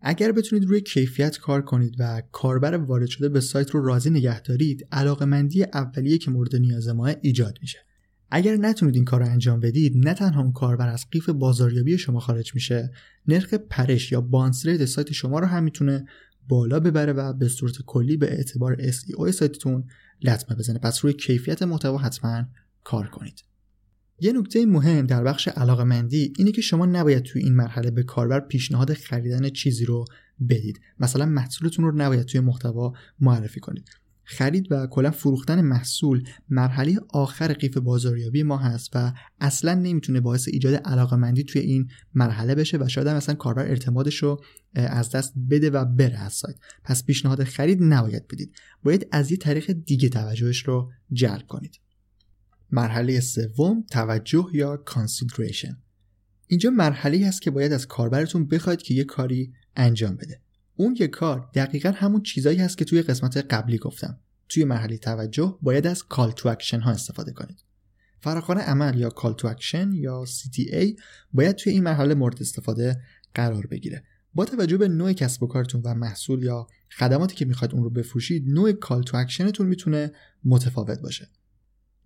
اگر 0.04 0.32
بتونید 0.32 0.64
روی 0.64 0.80
کیفیت 0.80 1.38
کار 1.38 1.62
کنید 1.62 1.96
و 1.98 2.22
کاربر 2.32 2.76
وارد 2.76 3.08
شده 3.08 3.28
به 3.28 3.40
سایت 3.40 3.70
رو 3.70 3.84
راضی 3.84 4.10
نگه 4.10 4.40
دارید 4.40 4.88
علاقمندی 4.92 5.62
اولیه 5.62 6.18
که 6.18 6.30
مورد 6.30 6.56
نیاز 6.56 6.88
ما 6.88 7.06
ایجاد 7.06 7.58
میشه. 7.60 7.78
اگر 8.30 8.56
نتونید 8.56 8.94
این 8.94 9.04
کار 9.04 9.20
رو 9.20 9.26
انجام 9.26 9.60
بدید 9.60 9.92
نه 9.96 10.14
تنها 10.14 10.42
اون 10.42 10.52
کاربر 10.52 10.88
از 10.88 11.06
قیف 11.10 11.28
بازاریابی 11.28 11.98
شما 11.98 12.20
خارج 12.20 12.54
میشه 12.54 12.90
نرخ 13.28 13.54
پرش 13.54 14.12
یا 14.12 14.20
بانس 14.20 14.66
سایت 14.66 15.12
شما 15.12 15.38
رو 15.38 15.46
هم 15.46 15.64
می‌تونه 15.64 16.04
بالا 16.48 16.80
ببره 16.80 17.12
و 17.12 17.32
به 17.32 17.48
صورت 17.48 17.74
کلی 17.86 18.16
به 18.16 18.32
اعتبار 18.32 18.76
SEO 18.90 19.30
سایتتون 19.30 19.84
لطمه 20.22 20.56
بزنه. 20.56 20.78
پس 20.78 21.04
روی 21.04 21.12
کیفیت 21.12 21.62
محتوا 21.62 21.98
حتما 21.98 22.44
کار 22.84 23.06
کنید. 23.06 23.51
یه 24.22 24.32
نکته 24.32 24.66
مهم 24.66 25.06
در 25.06 25.24
بخش 25.24 25.48
علاقه 25.48 25.84
مندی 25.84 26.32
اینه 26.38 26.52
که 26.52 26.62
شما 26.62 26.86
نباید 26.86 27.22
توی 27.22 27.42
این 27.42 27.54
مرحله 27.54 27.90
به 27.90 28.02
کاربر 28.02 28.40
پیشنهاد 28.40 28.94
خریدن 28.94 29.50
چیزی 29.50 29.84
رو 29.84 30.04
بدید. 30.48 30.80
مثلا 31.00 31.26
محصولتون 31.26 31.84
رو 31.84 31.92
نباید 31.96 32.22
توی 32.22 32.40
محتوا 32.40 32.92
معرفی 33.20 33.60
کنید. 33.60 33.90
خرید 34.24 34.72
و 34.72 34.86
کلا 34.86 35.10
فروختن 35.10 35.60
محصول 35.60 36.24
مرحله 36.48 37.00
آخر 37.10 37.52
قیف 37.52 37.76
بازاریابی 37.76 38.42
ما 38.42 38.56
هست 38.56 38.90
و 38.94 39.12
اصلا 39.40 39.74
نمی‌تونه 39.74 40.20
باعث 40.20 40.48
ایجاد 40.48 40.74
علاقه 40.74 41.16
مندی 41.16 41.44
توی 41.44 41.60
این 41.60 41.88
مرحله 42.14 42.54
بشه 42.54 42.78
و 42.78 42.88
شاید 42.88 43.08
مثلا 43.08 43.34
کاربر 43.34 43.66
اعتمادش 43.66 44.16
رو 44.16 44.42
از 44.74 45.10
دست 45.10 45.34
بده 45.50 45.70
و 45.70 45.84
بره 45.84 46.18
از 46.18 46.32
سایت. 46.32 46.56
پس 46.84 47.04
پیشنهاد 47.04 47.44
خرید 47.44 47.78
نباید 47.82 48.26
بدید. 48.26 48.54
باید 48.82 49.08
از 49.12 49.30
یه 49.30 49.36
طریق 49.36 49.72
دیگه 49.72 50.08
توجهش 50.08 50.62
رو 50.62 50.90
جلب 51.12 51.46
کنید. 51.46 51.81
مرحله 52.72 53.20
سوم 53.20 53.84
توجه 53.90 54.46
یا 54.52 54.76
کانسیدریشن 54.76 55.76
اینجا 56.46 56.70
مرحله 56.70 57.26
هست 57.26 57.42
که 57.42 57.50
باید 57.50 57.72
از 57.72 57.86
کاربرتون 57.86 58.48
بخواید 58.48 58.82
که 58.82 58.94
یه 58.94 59.04
کاری 59.04 59.52
انجام 59.76 60.16
بده. 60.16 60.40
اون 60.76 60.96
یه 61.00 61.06
کار 61.06 61.50
دقیقا 61.54 61.90
همون 61.90 62.22
چیزایی 62.22 62.58
هست 62.58 62.78
که 62.78 62.84
توی 62.84 63.02
قسمت 63.02 63.36
قبلی 63.36 63.78
گفتم. 63.78 64.18
توی 64.48 64.64
مرحله 64.64 64.98
توجه 64.98 65.58
باید 65.62 65.86
از 65.86 66.02
call 66.02 66.30
to 66.30 66.48
action 66.48 66.80
ها 66.80 66.90
استفاده 66.90 67.32
کنید. 67.32 67.64
فراخوان 68.20 68.58
عمل 68.58 68.98
یا 68.98 69.10
call 69.10 69.34
to 69.34 69.48
action 69.48 69.92
یا 69.92 70.24
CTA 70.26 71.00
باید 71.32 71.56
توی 71.56 71.72
این 71.72 71.82
مرحله 71.82 72.14
مورد 72.14 72.40
استفاده 72.40 73.00
قرار 73.34 73.66
بگیره. 73.66 74.04
با 74.34 74.44
توجه 74.44 74.76
به 74.76 74.88
نوع 74.88 75.12
کسب 75.12 75.42
و 75.42 75.46
کارتون 75.46 75.82
و 75.84 75.94
محصول 75.94 76.42
یا 76.42 76.66
خدماتی 76.90 77.34
که 77.34 77.44
می‌خواید 77.44 77.74
اون 77.74 77.82
رو 77.84 77.90
بفروشید 77.90 78.44
نوع 78.48 78.72
call 78.72 79.02
to 79.02 79.16
action 79.16 79.50
تون 79.50 79.66
می‌تونه 79.66 80.12
متفاوت 80.44 81.00
باشه. 81.00 81.28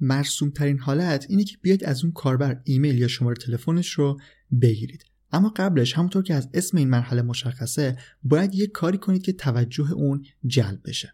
مرسوم 0.01 0.51
ترین 0.51 0.79
حالت 0.79 1.27
اینه 1.29 1.45
که 1.45 1.57
بیاید 1.63 1.85
از 1.85 2.05
اون 2.05 2.13
کاربر 2.13 2.61
ایمیل 2.65 2.99
یا 2.99 3.09
شماره 3.09 3.37
تلفنش 3.37 3.91
رو 3.91 4.21
بگیرید. 4.63 5.05
اما 5.33 5.53
قبلش 5.57 5.93
همونطور 5.93 6.23
که 6.23 6.35
از 6.35 6.49
اسم 6.55 6.77
این 6.77 6.89
مرحله 6.89 7.23
مشخصه 7.23 7.97
باید 8.23 8.55
یک 8.55 8.73
کاری 8.73 8.99
کنید 8.99 9.23
که 9.23 9.33
توجه 9.33 9.93
اون 9.93 10.25
جلب 10.47 10.81
بشه. 10.85 11.13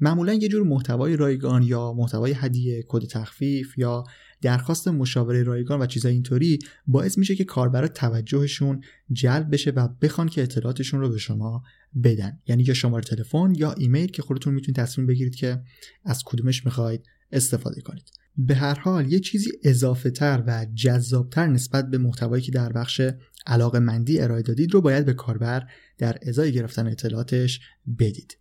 معمولا 0.00 0.34
یه 0.34 0.48
جور 0.48 0.62
محتوای 0.62 1.16
رایگان 1.16 1.62
یا 1.62 1.92
محتوای 1.92 2.32
هدیه 2.32 2.84
کد 2.88 3.04
تخفیف 3.04 3.78
یا 3.78 4.04
درخواست 4.42 4.88
مشاوره 4.88 5.42
رایگان 5.42 5.82
و 5.82 5.86
چیزای 5.86 6.12
اینطوری 6.12 6.58
باعث 6.86 7.18
میشه 7.18 7.34
که 7.36 7.44
کاربرا 7.44 7.88
توجهشون 7.88 8.80
جلب 9.12 9.52
بشه 9.52 9.70
و 9.70 9.88
بخوان 10.02 10.28
که 10.28 10.42
اطلاعاتشون 10.42 11.00
رو 11.00 11.08
به 11.08 11.18
شما 11.18 11.62
بدن. 12.04 12.38
یعنی 12.46 12.62
یا 12.62 12.74
شماره 12.74 13.04
تلفن 13.04 13.52
یا 13.56 13.72
ایمیل 13.72 14.06
که 14.06 14.22
خودتون 14.22 14.54
می‌تونید 14.54 14.76
تصمیم 14.76 15.06
بگیرید 15.06 15.34
که 15.34 15.62
از 16.04 16.22
کدومش 16.24 16.64
می‌خواید 16.64 17.06
استفاده 17.32 17.80
کنید. 17.80 18.10
به 18.36 18.54
هر 18.54 18.74
حال 18.74 19.12
یه 19.12 19.20
چیزی 19.20 19.50
اضافه 19.62 20.10
تر 20.10 20.44
و 20.46 20.66
جذابتر 20.74 21.46
نسبت 21.46 21.90
به 21.90 21.98
محتوایی 21.98 22.42
که 22.42 22.52
در 22.52 22.72
بخش 22.72 23.00
علاقه 23.46 23.78
مندی 23.78 24.20
ارائه 24.20 24.42
دادید 24.42 24.74
رو 24.74 24.80
باید 24.80 25.06
به 25.06 25.12
کاربر 25.12 25.66
در 25.98 26.18
ازای 26.22 26.52
گرفتن 26.52 26.86
اطلاعاتش 26.86 27.60
بدید. 27.98 28.38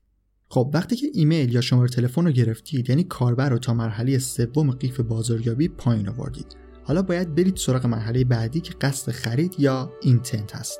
خب 0.49 0.71
وقتی 0.73 0.95
که 0.95 1.07
ایمیل 1.13 1.53
یا 1.53 1.61
شماره 1.61 1.89
تلفن 1.89 2.25
رو 2.25 2.31
گرفتید 2.31 2.89
یعنی 2.89 3.03
کاربر 3.03 3.49
رو 3.49 3.57
تا 3.57 3.73
مرحله 3.73 4.17
سوم 4.17 4.71
قیف 4.71 4.99
بازاریابی 4.99 5.67
پایین 5.67 6.09
آوردید. 6.09 6.55
حالا 6.83 7.01
باید 7.01 7.35
برید 7.35 7.57
سراغ 7.57 7.85
مرحله 7.85 8.23
بعدی 8.23 8.59
که 8.59 8.73
قصد 8.81 9.11
خرید 9.11 9.55
یا 9.59 9.93
اینتنت 10.01 10.55
هست. 10.55 10.79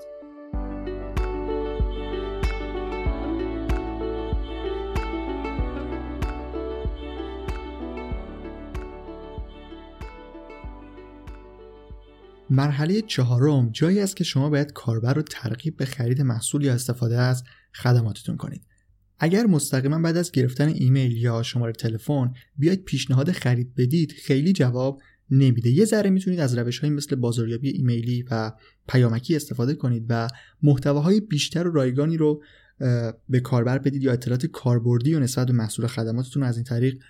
مرحله 12.49 13.01
چهارم 13.01 13.69
جایی 13.69 13.99
است 13.99 14.15
که 14.15 14.23
شما 14.23 14.49
باید 14.49 14.73
کاربر 14.73 15.13
رو 15.13 15.21
ترغیب 15.21 15.77
به 15.77 15.85
خرید 15.85 16.21
محصول 16.21 16.63
یا 16.63 16.73
استفاده 16.73 17.17
از 17.17 17.43
خدماتتون 17.73 18.37
کنید. 18.37 18.61
اگر 19.19 19.45
مستقیما 19.45 19.99
بعد 19.99 20.17
از 20.17 20.31
گرفتن 20.31 20.67
ایمیل 20.67 21.17
یا 21.17 21.43
شماره 21.43 21.71
تلفن 21.71 22.33
بیاید 22.57 22.83
پیشنهاد 22.83 23.31
خرید 23.31 23.75
بدید 23.75 24.11
خیلی 24.11 24.53
جواب 24.53 25.01
نمیده. 25.31 25.69
یه 25.69 25.85
ذره 25.85 26.09
می‌تونید 26.09 26.39
از 26.39 26.57
روش 26.57 26.79
های 26.79 26.89
مثل 26.89 27.15
بازاریابی 27.15 27.69
ایمیلی 27.69 28.25
و 28.31 28.51
پیامکی 28.87 29.35
استفاده 29.35 29.75
کنید 29.75 30.05
و 30.09 30.27
محتواهای 30.63 31.21
بیشتر 31.21 31.67
و 31.67 31.71
رایگانی 31.71 32.17
رو 32.17 32.43
به 33.29 33.39
کاربر 33.39 33.77
بدید 33.77 34.03
یا 34.03 34.11
اطلاعات 34.11 34.45
کاربردی 34.45 35.13
و 35.13 35.19
نسبت 35.19 35.47
به 35.47 35.53
محصول 35.53 35.87
خدماتتون 35.87 36.43
از 36.43 36.57
این 36.57 36.63
طریق 36.63 37.01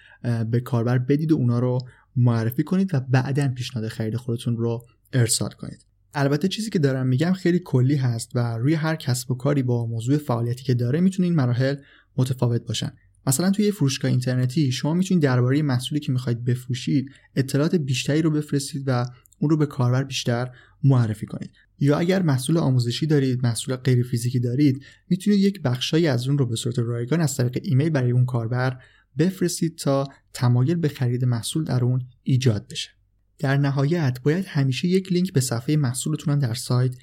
به 0.51 0.59
کاربر 0.59 0.97
بدید 0.97 1.31
و 1.31 1.35
اونا 1.35 1.59
رو 1.59 1.79
معرفی 2.15 2.63
کنید 2.63 2.93
و 2.93 2.99
بعدا 2.99 3.47
پیشنهاد 3.47 3.87
خرید 3.87 4.15
خودتون 4.15 4.57
رو 4.57 4.85
ارسال 5.13 5.49
کنید. 5.49 5.85
البته 6.13 6.47
چیزی 6.47 6.69
که 6.69 6.79
دارم 6.79 7.07
میگم 7.07 7.33
خیلی 7.33 7.59
کلی 7.59 7.95
هست 7.95 8.31
و 8.35 8.57
روی 8.57 8.73
هر 8.73 8.95
کسب 8.95 9.31
و 9.31 9.35
کاری 9.35 9.63
با 9.63 9.85
موضوع 9.85 10.17
فعالیتی 10.17 10.63
که 10.63 10.73
داره 10.73 10.99
می‌تونه 10.99 11.27
این 11.27 11.35
مراحل 11.35 11.75
متفاوت 12.17 12.61
باشن. 12.61 12.91
مثلا 13.27 13.51
توی 13.51 13.65
یه 13.65 13.71
فروشگاه 13.71 14.11
اینترنتی 14.11 14.71
شما 14.71 14.93
می‌تونید 14.93 15.23
درباره 15.23 15.61
محصولی 15.61 16.01
که 16.01 16.11
می‌خواید 16.11 16.45
بفروشید 16.45 17.11
اطلاعات 17.35 17.75
بیشتری 17.75 18.21
رو 18.21 18.31
بفرستید 18.31 18.83
و 18.87 19.05
اون 19.39 19.49
رو 19.49 19.57
به 19.57 19.65
کاربر 19.65 20.03
بیشتر 20.03 20.51
معرفی 20.83 21.25
کنید. 21.25 21.51
یا 21.79 21.97
اگر 21.97 22.21
محصول 22.21 22.57
آموزشی 22.57 23.05
دارید 23.05 23.43
محصول 23.43 23.75
غیر 23.75 24.03
فیزیکی 24.03 24.39
دارید 24.39 24.83
می‌تونید 25.09 25.39
یک 25.39 25.61
بخشایی 25.61 26.07
از 26.07 26.27
اون 26.27 26.37
رو 26.37 26.45
به 26.45 26.55
صورت 26.55 26.79
رایگان 26.79 27.21
از 27.21 27.37
طریق 27.37 27.57
ایمیل 27.63 27.89
برای 27.89 28.11
اون 28.11 28.25
کاربر 28.25 28.81
بفرستید 29.17 29.77
تا 29.77 30.07
تمایل 30.33 30.75
به 30.75 30.87
خرید 30.87 31.25
محصول 31.25 31.63
در 31.63 31.83
اون 31.83 32.01
ایجاد 32.23 32.67
بشه. 32.67 32.96
در 33.39 33.57
نهایت 33.57 34.19
باید 34.23 34.45
همیشه 34.45 34.87
یک 34.87 35.11
لینک 35.11 35.33
به 35.33 35.41
صفحه 35.41 35.75
محصولتون 35.75 36.39
در 36.39 36.53
سایت 36.53 36.95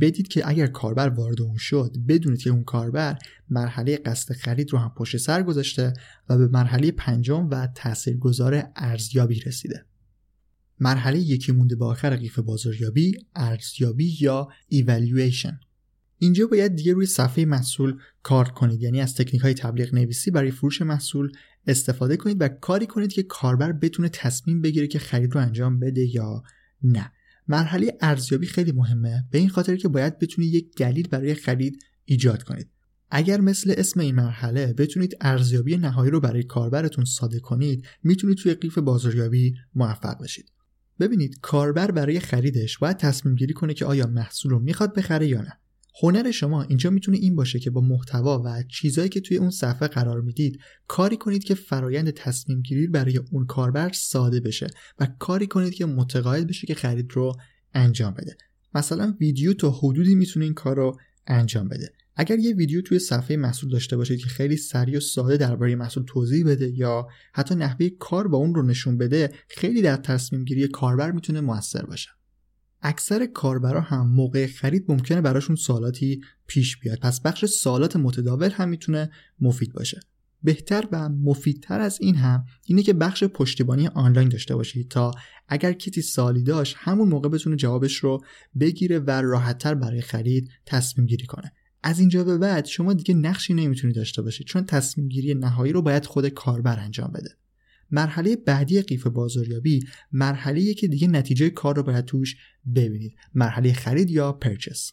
بدید 0.00 0.28
که 0.28 0.48
اگر 0.48 0.66
کاربر 0.66 1.08
وارد 1.08 1.40
اون 1.40 1.56
شد 1.56 1.96
بدونید 2.08 2.40
که 2.40 2.50
اون 2.50 2.64
کاربر 2.64 3.18
مرحله 3.50 3.96
قصد 3.96 4.34
خرید 4.34 4.72
رو 4.72 4.78
هم 4.78 4.92
پشت 4.96 5.16
سر 5.16 5.42
گذاشته 5.42 5.92
و 6.28 6.38
به 6.38 6.48
مرحله 6.48 6.90
پنجم 6.90 7.48
و 7.50 7.66
تاثیرگذار 7.66 8.64
ارزیابی 8.76 9.40
رسیده. 9.40 9.84
مرحله 10.80 11.18
یکی 11.18 11.52
مونده 11.52 11.76
به 11.76 11.84
آخر 11.84 12.16
قیف 12.16 12.38
بازاریابی 12.38 13.14
ارزیابی 13.34 14.16
یا 14.20 14.48
ایوالویشن 14.68 15.60
اینجا 16.22 16.46
باید 16.46 16.76
دیگه 16.76 16.92
روی 16.92 17.06
صفحه 17.06 17.44
محصول 17.44 17.98
کار 18.22 18.48
کنید. 18.48 18.82
یعنی 18.82 19.00
از 19.00 19.14
تکنیک 19.14 19.42
های 19.42 19.54
تبلیغ 19.54 19.94
نویسی 19.94 20.30
برای 20.30 20.50
فروش 20.50 20.82
محصول 20.82 21.32
استفاده 21.66 22.16
کنید 22.16 22.36
و 22.40 22.48
کاری 22.48 22.86
کنید 22.86 23.12
که 23.12 23.22
کاربر 23.22 23.72
بتونه 23.72 24.08
تصمیم 24.08 24.60
بگیره 24.60 24.86
که 24.86 24.98
خرید 24.98 25.34
رو 25.34 25.40
انجام 25.40 25.80
بده 25.80 26.14
یا 26.14 26.42
نه. 26.82 27.12
مرحله 27.48 27.98
ارزیابی 28.00 28.46
خیلی 28.46 28.72
مهمه. 28.72 29.24
به 29.30 29.38
این 29.38 29.48
خاطر 29.48 29.76
که 29.76 29.88
باید 29.88 30.18
بتونید 30.18 30.54
یک 30.54 30.76
دلیل 30.76 31.08
برای 31.08 31.34
خرید 31.34 31.78
ایجاد 32.04 32.42
کنید. 32.42 32.70
اگر 33.10 33.40
مثل 33.40 33.74
اسم 33.76 34.00
این 34.00 34.14
مرحله 34.14 34.72
بتونید 34.72 35.16
ارزیابی 35.20 35.76
نهایی 35.76 36.10
رو 36.10 36.20
برای 36.20 36.42
کاربرتون 36.42 37.04
ساده 37.04 37.40
کنید 37.40 37.86
می‌تونید 38.02 38.36
توی 38.36 38.54
قیف 38.54 38.78
بازاریابی 38.78 39.54
موفق 39.74 40.22
بشید. 40.22 40.52
ببینید 41.00 41.40
کاربر 41.40 41.90
برای 41.90 42.20
خریدش 42.20 42.78
باید 42.78 42.96
تصمیم 42.96 43.34
گیری 43.34 43.54
کنه 43.54 43.74
که 43.74 43.84
آیا 43.84 44.06
محصول 44.06 44.52
رو 44.52 44.58
می‌خواد 44.58 44.94
بخره 44.94 45.26
یا 45.26 45.42
نه. 45.42 45.58
هنر 46.00 46.30
شما 46.30 46.62
اینجا 46.62 46.90
می‌تونه 46.90 47.18
این 47.18 47.36
باشه 47.36 47.58
که 47.58 47.70
با 47.70 47.80
محتوا 47.80 48.42
و 48.44 48.62
چیزایی 48.62 49.08
که 49.08 49.20
توی 49.20 49.36
اون 49.36 49.50
صفحه 49.50 49.88
قرار 49.88 50.20
می‌دید 50.20 50.58
کاری 50.86 51.16
کنید 51.16 51.44
که 51.44 51.54
فرایند 51.54 52.10
تصمیم 52.10 52.62
گیری 52.62 52.86
برای 52.86 53.20
اون 53.32 53.46
کاربر 53.46 53.92
ساده 53.92 54.40
بشه 54.40 54.66
و 54.98 55.06
کاری 55.18 55.46
کنید 55.46 55.74
که 55.74 55.86
متقاعد 55.86 56.46
بشه 56.46 56.66
که 56.66 56.74
خرید 56.74 57.12
رو 57.12 57.32
انجام 57.74 58.14
بده. 58.14 58.36
مثلا 58.74 59.16
ویدیو 59.20 59.54
تا 59.54 59.70
حدودی 59.70 60.14
می‌تونه 60.14 60.44
این 60.44 60.54
کار 60.54 60.76
رو 60.76 60.96
انجام 61.26 61.68
بده. 61.68 61.92
اگر 62.16 62.38
یه 62.38 62.54
ویدیو 62.54 62.82
توی 62.82 62.98
صفحه 62.98 63.36
محصول 63.36 63.70
داشته 63.70 63.96
باشید 63.96 64.20
که 64.20 64.26
خیلی 64.26 64.56
سریع 64.56 64.96
و 64.96 65.00
ساده 65.00 65.36
درباره 65.36 65.74
محصول 65.74 66.04
توضیح 66.04 66.46
بده 66.46 66.70
یا 66.70 67.06
حتی 67.32 67.54
نحوه 67.54 67.88
کار 67.88 68.28
با 68.28 68.38
اون 68.38 68.54
رو 68.54 68.62
نشون 68.62 68.98
بده 68.98 69.32
خیلی 69.48 69.82
در 69.82 69.96
تصمیم 69.96 70.44
گیری 70.44 70.68
کاربر 70.68 71.10
می‌تونه 71.10 71.40
موثر 71.40 71.82
باشه. 71.82 72.08
اکثر 72.82 73.26
کاربرا 73.26 73.80
هم 73.80 74.08
موقع 74.08 74.46
خرید 74.46 74.84
ممکنه 74.88 75.20
براشون 75.20 75.56
سوالاتی 75.56 76.20
پیش 76.46 76.78
بیاد. 76.78 76.98
پس 76.98 77.20
بخش 77.20 77.44
سوالات 77.44 77.96
متداول 77.96 78.50
هم 78.50 78.68
می‌تونه 78.68 79.10
مفید 79.40 79.72
باشه. 79.72 80.00
بهتر 80.42 80.88
و 80.92 81.08
مفیدتر 81.08 81.80
از 81.80 81.98
این 82.00 82.14
هم 82.14 82.44
اینه 82.66 82.82
که 82.82 82.92
بخش 82.92 83.24
پشتیبانی 83.24 83.86
آنلاین 83.88 84.28
داشته 84.28 84.56
باشید 84.56 84.90
تا 84.90 85.10
اگر 85.48 85.72
کسی 85.72 86.02
سالی 86.02 86.42
داشت 86.42 86.76
همون 86.78 87.08
موقع 87.08 87.28
بتونه 87.28 87.56
جوابش 87.56 87.96
رو 87.96 88.24
بگیره 88.60 88.98
و 88.98 89.10
راحتتر 89.10 89.74
برای 89.74 90.00
خرید 90.00 90.48
تصمیم 90.66 91.06
گیری 91.06 91.26
کنه. 91.26 91.52
از 91.82 92.00
اینجا 92.00 92.24
به 92.24 92.38
بعد 92.38 92.64
شما 92.64 92.92
دیگه 92.92 93.14
نقشی 93.14 93.54
نمی‌تونید 93.54 93.96
داشته 93.96 94.22
باشید 94.22 94.46
چون 94.46 94.64
تصمیم 94.64 95.08
گیری 95.08 95.34
نهایی 95.34 95.72
رو 95.72 95.82
باید 95.82 96.06
خود 96.06 96.28
کاربر 96.28 96.78
انجام 96.78 97.12
بده. 97.14 97.30
مرحله 97.92 98.36
بعدی 98.36 98.82
قیف 98.82 99.06
بازاریابی 99.06 99.80
مرحله 100.12 100.74
که 100.74 100.88
دیگه 100.88 101.08
نتیجه 101.08 101.50
کار 101.50 101.76
رو 101.76 101.82
باید 101.82 102.04
توش 102.04 102.36
ببینید. 102.74 103.14
مرحله 103.34 103.72
خرید 103.72 104.10
یا 104.10 104.32
purchase 104.32 104.92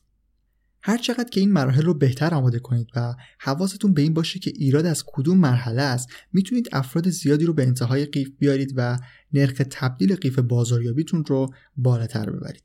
هر 0.82 0.98
چقدر 0.98 1.29
که 1.29 1.39
این 1.39 1.51
مراحل 1.51 1.82
رو 1.82 1.94
بهتر 1.94 2.34
آماده 2.34 2.60
کنید 2.60 2.88
و 2.96 3.15
حواستون 3.39 3.94
به 3.94 4.01
این 4.01 4.13
باشه 4.13 4.39
که 4.39 4.51
ایراد 4.56 4.86
از 4.86 5.03
کدوم 5.08 5.38
مرحله 5.38 5.82
است 5.82 6.10
می‌تونید 6.34 6.70
افراد 6.72 7.10
زیادی 7.10 7.46
رو 7.46 7.53
به 7.53 7.68
انتهای 7.68 8.06
قیف 8.06 8.29
بیارید 8.39 8.74
و 8.75 9.00
نرخ 9.34 9.62
تبدیل 9.70 10.15
قیف 10.15 10.39
بازاریابیتون 10.39 11.25
رو 11.25 11.53
بالاتر 11.77 12.29
ببرید. 12.29 12.63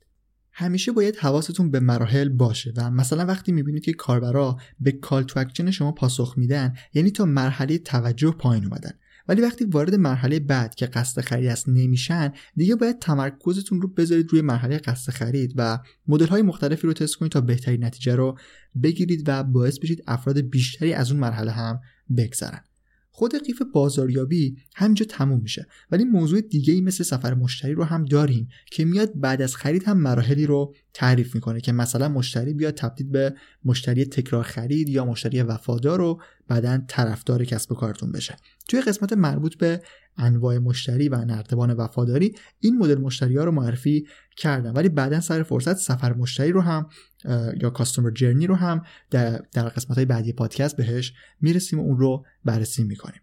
همیشه 0.51 0.91
باید 0.91 1.15
حواستون 1.15 1.71
به 1.71 1.79
مراحل 1.79 2.29
باشه 2.29 2.73
و 2.77 2.91
مثلا 2.91 3.25
وقتی 3.25 3.51
می‌بینید 3.51 3.83
که 3.83 3.93
کاربرا 3.93 4.57
به 4.79 4.91
call 4.91 5.23
to 5.23 5.39
action 5.39 5.71
شما 5.71 5.91
پاسخ 5.91 6.33
میدن 6.37 6.73
یعنی 6.93 7.11
تا 7.11 7.25
مرحله 7.25 7.77
توجه 7.77 8.31
پایین 8.31 8.65
اومدن. 8.65 8.91
ولی 9.27 9.41
وقتی 9.41 9.65
وارد 9.65 9.95
مرحله 9.95 10.39
بعد 10.39 10.75
که 10.75 10.85
قصد 10.85 11.21
خرید 11.21 11.49
است 11.49 11.69
نمیشن 11.69 12.31
دیگه 12.55 12.75
باید 12.75 12.99
تمرکزتون 12.99 13.81
رو 13.81 13.87
بذارید 13.87 14.31
روی 14.31 14.41
مرحله 14.41 14.77
قصد 14.77 15.11
خرید 15.11 15.53
و 15.55 15.79
مدل 16.07 16.27
های 16.27 16.41
مختلفی 16.41 16.87
رو 16.87 16.93
تست 16.93 17.15
کنید 17.15 17.31
تا 17.31 17.41
بهترین 17.41 17.83
نتیجه 17.83 18.15
رو 18.15 18.37
بگیرید 18.83 19.23
و 19.27 19.43
باعث 19.43 19.79
بشید 19.79 20.03
افراد 20.07 20.39
بیشتری 20.39 20.93
از 20.93 21.11
اون 21.11 21.19
مرحله 21.19 21.51
هم 21.51 21.79
بگذرن. 22.17 22.61
خود 23.09 23.43
قیف 23.45 23.61
بازاریابی 23.73 24.57
همینجا 24.75 25.05
تموم 25.09 25.41
میشه 25.41 25.67
ولی 25.91 26.03
موضوع 26.03 26.41
دیگه 26.41 26.73
ای 26.73 26.81
مثل 26.81 27.03
سفر 27.03 27.33
مشتری 27.33 27.73
رو 27.73 27.83
هم 27.83 28.05
داریم 28.05 28.47
که 28.71 28.85
میاد 28.85 29.11
بعد 29.15 29.41
از 29.41 29.55
خرید 29.55 29.83
هم 29.83 29.97
مراحلی 29.97 30.45
رو 30.45 30.73
تعریف 30.95 31.35
می‌کنه 31.35 31.61
که 31.61 31.71
مثلا 31.71 32.09
مشتری 32.09 32.53
بیاد 32.53 32.73
تبدیل 32.73 33.07
به 33.07 33.35
مشتری 33.65 34.05
تکرار 34.05 34.43
خرید 34.43 34.89
یا 34.89 35.05
مشتری 35.05 35.41
وفادار 35.41 35.99
رو 35.99 36.21
بعدا 36.47 36.81
طرفدار 36.87 37.45
کسب 37.45 37.71
و 37.71 37.75
کارتون 37.75 38.11
بشه. 38.11 38.35
توی 38.67 38.81
قسمت 38.81 39.13
مربوط 39.13 39.57
به 39.57 39.81
انواع 40.17 40.57
مشتری 40.57 41.09
و 41.09 41.15
نردبان 41.15 41.73
وفاداری 41.73 42.35
این 42.59 42.77
مدل 42.77 43.01
مشتری 43.01 43.37
ها 43.37 43.43
رو 43.43 43.51
معرفی 43.51 44.07
کردم. 44.37 44.73
ولی 44.75 44.89
بعدا 44.89 45.19
سر 45.19 45.43
فرصت 45.43 45.73
سفر 45.73 46.13
مشتری 46.13 46.51
رو 46.51 46.61
هم 46.61 46.89
یا 47.61 47.69
customer 47.69 48.11
journey 48.11 48.47
رو 48.47 48.55
هم 48.55 48.81
در, 49.11 49.41
در 49.53 49.69
قسمت 49.69 49.97
های 49.97 50.05
بعدی 50.05 50.33
پادکست 50.33 50.77
بهش 50.77 51.13
می‌رسیم 51.41 51.79
و 51.79 51.81
اون 51.81 51.97
رو 51.97 52.25
بررسی 52.45 52.83
می‌کنیم. 52.83 53.21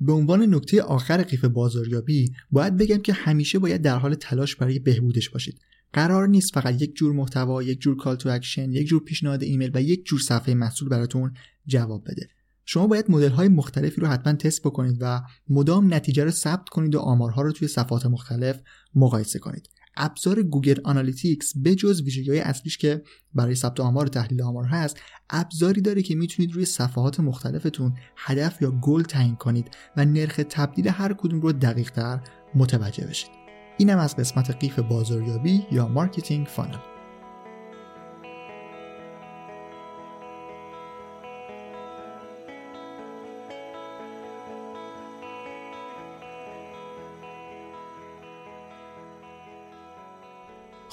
به 0.00 0.12
عنوان 0.12 0.54
نکته 0.54 0.82
آخر 0.82 1.22
قیف 1.22 1.44
بازاریابی 1.44 2.32
باید 2.50 2.76
بگم 2.76 2.98
که 2.98 3.12
همیشه 3.12 3.58
باید 3.58 3.82
در 3.82 3.96
حال 3.96 4.14
تلاش 4.14 4.56
برای 4.56 4.78
بهبودش 4.78 5.30
باشید. 5.30 5.60
قرار 5.92 6.28
نیست 6.28 6.54
فقط 6.54 6.82
یک 6.82 6.94
جور 6.94 7.12
محتوا 7.12 7.62
یک 7.62 7.80
جور 7.80 7.96
call 7.96 8.16
to 8.16 8.28
action 8.28 8.72
یک 8.72 8.86
جور 8.86 9.04
پیشنهاد 9.04 9.42
ایمیل 9.42 9.70
و 9.74 9.82
یک 9.82 10.04
جور 10.04 10.20
صفحه 10.20 10.54
محصول 10.54 10.88
براتون 10.88 11.34
جواب 11.66 12.04
بده. 12.04 12.28
شما 12.64 12.86
باید 12.86 13.10
مدل 13.10 13.30
های 13.30 13.48
مختلفی 13.48 14.00
رو 14.00 14.06
حتما 14.06 14.32
تست 14.32 14.62
بکنید 14.62 14.96
و 15.00 15.22
مدام 15.48 15.94
نتیجه 15.94 16.24
رو 16.24 16.30
ثبت 16.30 16.68
کنید 16.68 16.94
و 16.94 16.98
آمارها 16.98 17.42
رو 17.42 17.52
توی 17.52 17.68
صفحات 17.68 18.06
مختلف 18.06 18.60
مقایسه 18.94 19.38
کنید. 19.38 19.68
ابزار 19.96 20.42
Google 20.42 20.80
Analytics 20.84 21.52
به 21.56 21.74
جز 21.74 22.02
ویژگی 22.02 22.38
اصلیش 22.38 22.78
که 22.78 23.02
برای 23.34 23.54
ثبت 23.54 23.80
آمار 23.80 24.06
و 24.06 24.08
تحلیل 24.08 24.42
آمار 24.42 24.64
هست 24.64 25.00
ابزاری 25.30 25.80
داره 25.80 26.02
که 26.02 26.14
می‌تونید 26.14 26.52
روی 26.52 26.64
صفحات 26.64 27.20
مختلفتون 27.20 27.94
هدف 28.16 28.62
یا 28.62 28.70
گل 28.70 29.02
تعیین 29.02 29.36
کنید 29.36 29.66
و 29.96 30.04
نرخ 30.04 30.40
تبدیل 30.50 30.88
هر 30.88 31.12
کدوم 31.12 31.40
رو 31.40 31.52
دقیق 31.52 31.90
تر 31.90 32.20
متوجه 32.54 33.06
بشید. 33.06 33.49
اینم 33.80 33.98
از 33.98 34.16
قسمت 34.16 34.50
قیف 34.50 34.78
بازاریابی 34.78 35.66
یا 35.70 35.88
marketing 35.88 36.46
funnel. 36.46 36.89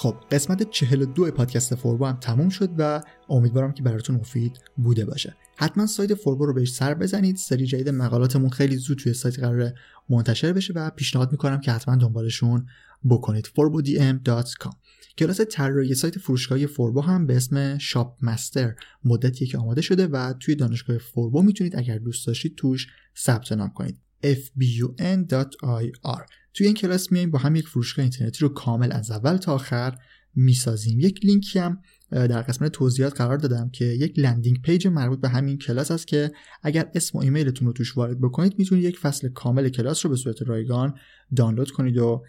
خب 0.08 0.16
قسمت 0.32 0.70
42 0.70 1.32
پادکست 1.32 1.76
فوربو 1.76 2.06
هم 2.06 2.18
تموم 2.22 2.50
شد 2.50 2.70
و 2.78 3.04
امیدوارم 3.30 3.74
که 3.74 3.84
براتون 3.84 4.16
مفید 4.16 4.60
بوده 4.78 5.06
باشه. 5.06 5.36
حتما 5.56 5.86
سایت 5.86 6.14
فوربو 6.14 6.46
رو 6.46 6.54
بهش 6.54 6.72
سر 6.72 6.94
بزنید. 6.94 7.36
سری 7.36 7.66
جدید 7.66 7.90
مقالاتمون 7.90 8.50
خیلی 8.50 8.76
زود 8.76 8.98
توی 8.98 9.14
سایت 9.14 9.40
قراره 9.40 9.74
منتشر 10.10 10.54
بشه 10.54 10.74
و 10.74 10.90
پیشنهاد 10.90 11.32
می‌کنم 11.32 11.62
که 11.62 11.72
حتما 11.72 11.96
دنبالشون 11.96 12.66
بکنید. 13.10 13.46
forbodm.com 13.46 14.76
کلاس 15.18 15.42
طراحی 15.42 15.96
سایت 15.96 16.20
فروشگاهی 16.20 16.68
فوربو 16.68 17.02
هم 17.02 17.28
به 17.28 17.36
اسم 17.36 17.78
Shop 17.78 18.18
Master 18.22 18.76
مدتیه 19.04 19.48
که 19.48 19.58
آماده 19.58 19.82
شده 19.82 20.08
و 20.08 20.34
توی 20.40 20.56
دانشگاه 20.56 20.98
فوربو 20.98 21.42
می‌تونید 21.42 21.76
اگر 21.76 21.98
دوست 21.98 22.28
داشتید 22.28 22.56
توش 22.56 22.88
ثبت 23.18 23.52
نام 23.52 23.70
کنید. 23.70 24.00
fbun.ir 24.34 26.26
توی 26.54 26.66
این 26.66 26.76
کلاس 26.76 27.12
میایم 27.12 27.32
با 27.32 27.40
هم 27.40 27.56
یک 27.56 27.68
فروشگاه 27.68 28.04
اینترنتی 28.04 28.40
رو 28.40 28.50
کامل 28.50 28.92
از 28.92 29.12
اول 29.12 29.38
تا 29.38 29.54
آخر 29.54 29.98
می‌سازیم. 30.36 31.00
یک 31.00 31.26
لینکی 31.26 31.60
هم 31.60 31.82
در 32.12 32.42
قسمت 32.42 32.72
توضیحات 32.72 33.18
قرار 33.18 33.38
دادم 33.38 33.70
که 33.70 33.86
یک 33.86 34.20
landing 34.20 34.62
page 34.62 34.88
مربوط 34.88 35.20
به 35.20 35.30
همین 35.30 35.58
کلاس 35.58 35.92
است 35.92 36.08
که 36.08 36.32
اگر 36.64 36.92
اسم 36.96 37.18
و 37.18 37.22
ایمیلتون 37.22 37.68
رو 37.68 37.74
توش 37.74 37.98
وارد 37.98 38.22
بکنید 38.22 38.54
می‌تونید 38.58 38.84
یک 38.84 39.00
فصل 39.00 39.30
کامل 39.30 39.70
کلاس 39.70 40.06
رو 40.06 40.10
به 40.10 40.18
صورت 40.18 40.42
رایگان 40.42 40.94
دانلود 41.36 41.72
کنید 41.72 41.98
و 41.98 42.24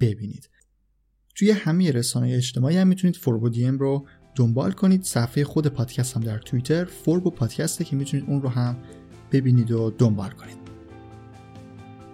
ببینید. 0.00 0.50
توی 1.34 1.50
همه 1.50 1.90
رسانه 1.90 2.32
اجتماعی 2.32 2.76
هم 2.76 2.88
می‌تونید 2.88 3.16
فوربودیم 3.16 3.78
رو 3.78 4.06
دنبال 4.34 4.72
کنید. 4.72 5.02
صفحه 5.02 5.44
خود 5.44 5.66
پادکست 5.66 6.16
هم 6.16 6.22
در 6.22 6.38
توییتر 6.38 6.84
فوربو 6.84 7.30
پادکسته 7.30 7.84
که 7.84 7.96
می‌تونید 7.96 8.26
اون 8.28 8.42
رو 8.42 8.48
هم 8.48 8.76
ببینید 9.32 9.70
و 9.70 9.90
دنبال 9.98 10.30
کنید. 10.30 10.61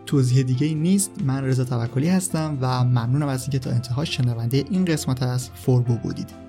توضیح 0.09 0.43
دیگه 0.43 0.67
ای 0.67 0.75
نیست. 0.75 1.11
من 1.25 1.45
رضا 1.45 1.65
توکلی 1.65 2.09
هستم 2.09 2.59
و 2.61 2.85
ممنونم 2.85 3.29
از 3.29 3.43
اینکه 3.43 3.59
تا 3.59 3.71
انتها 3.71 4.05
شنونده 4.05 4.65
این 4.71 4.85
قسمت 4.85 5.23
از 5.23 5.51
فوربو 5.51 5.97
بودید. 5.97 6.48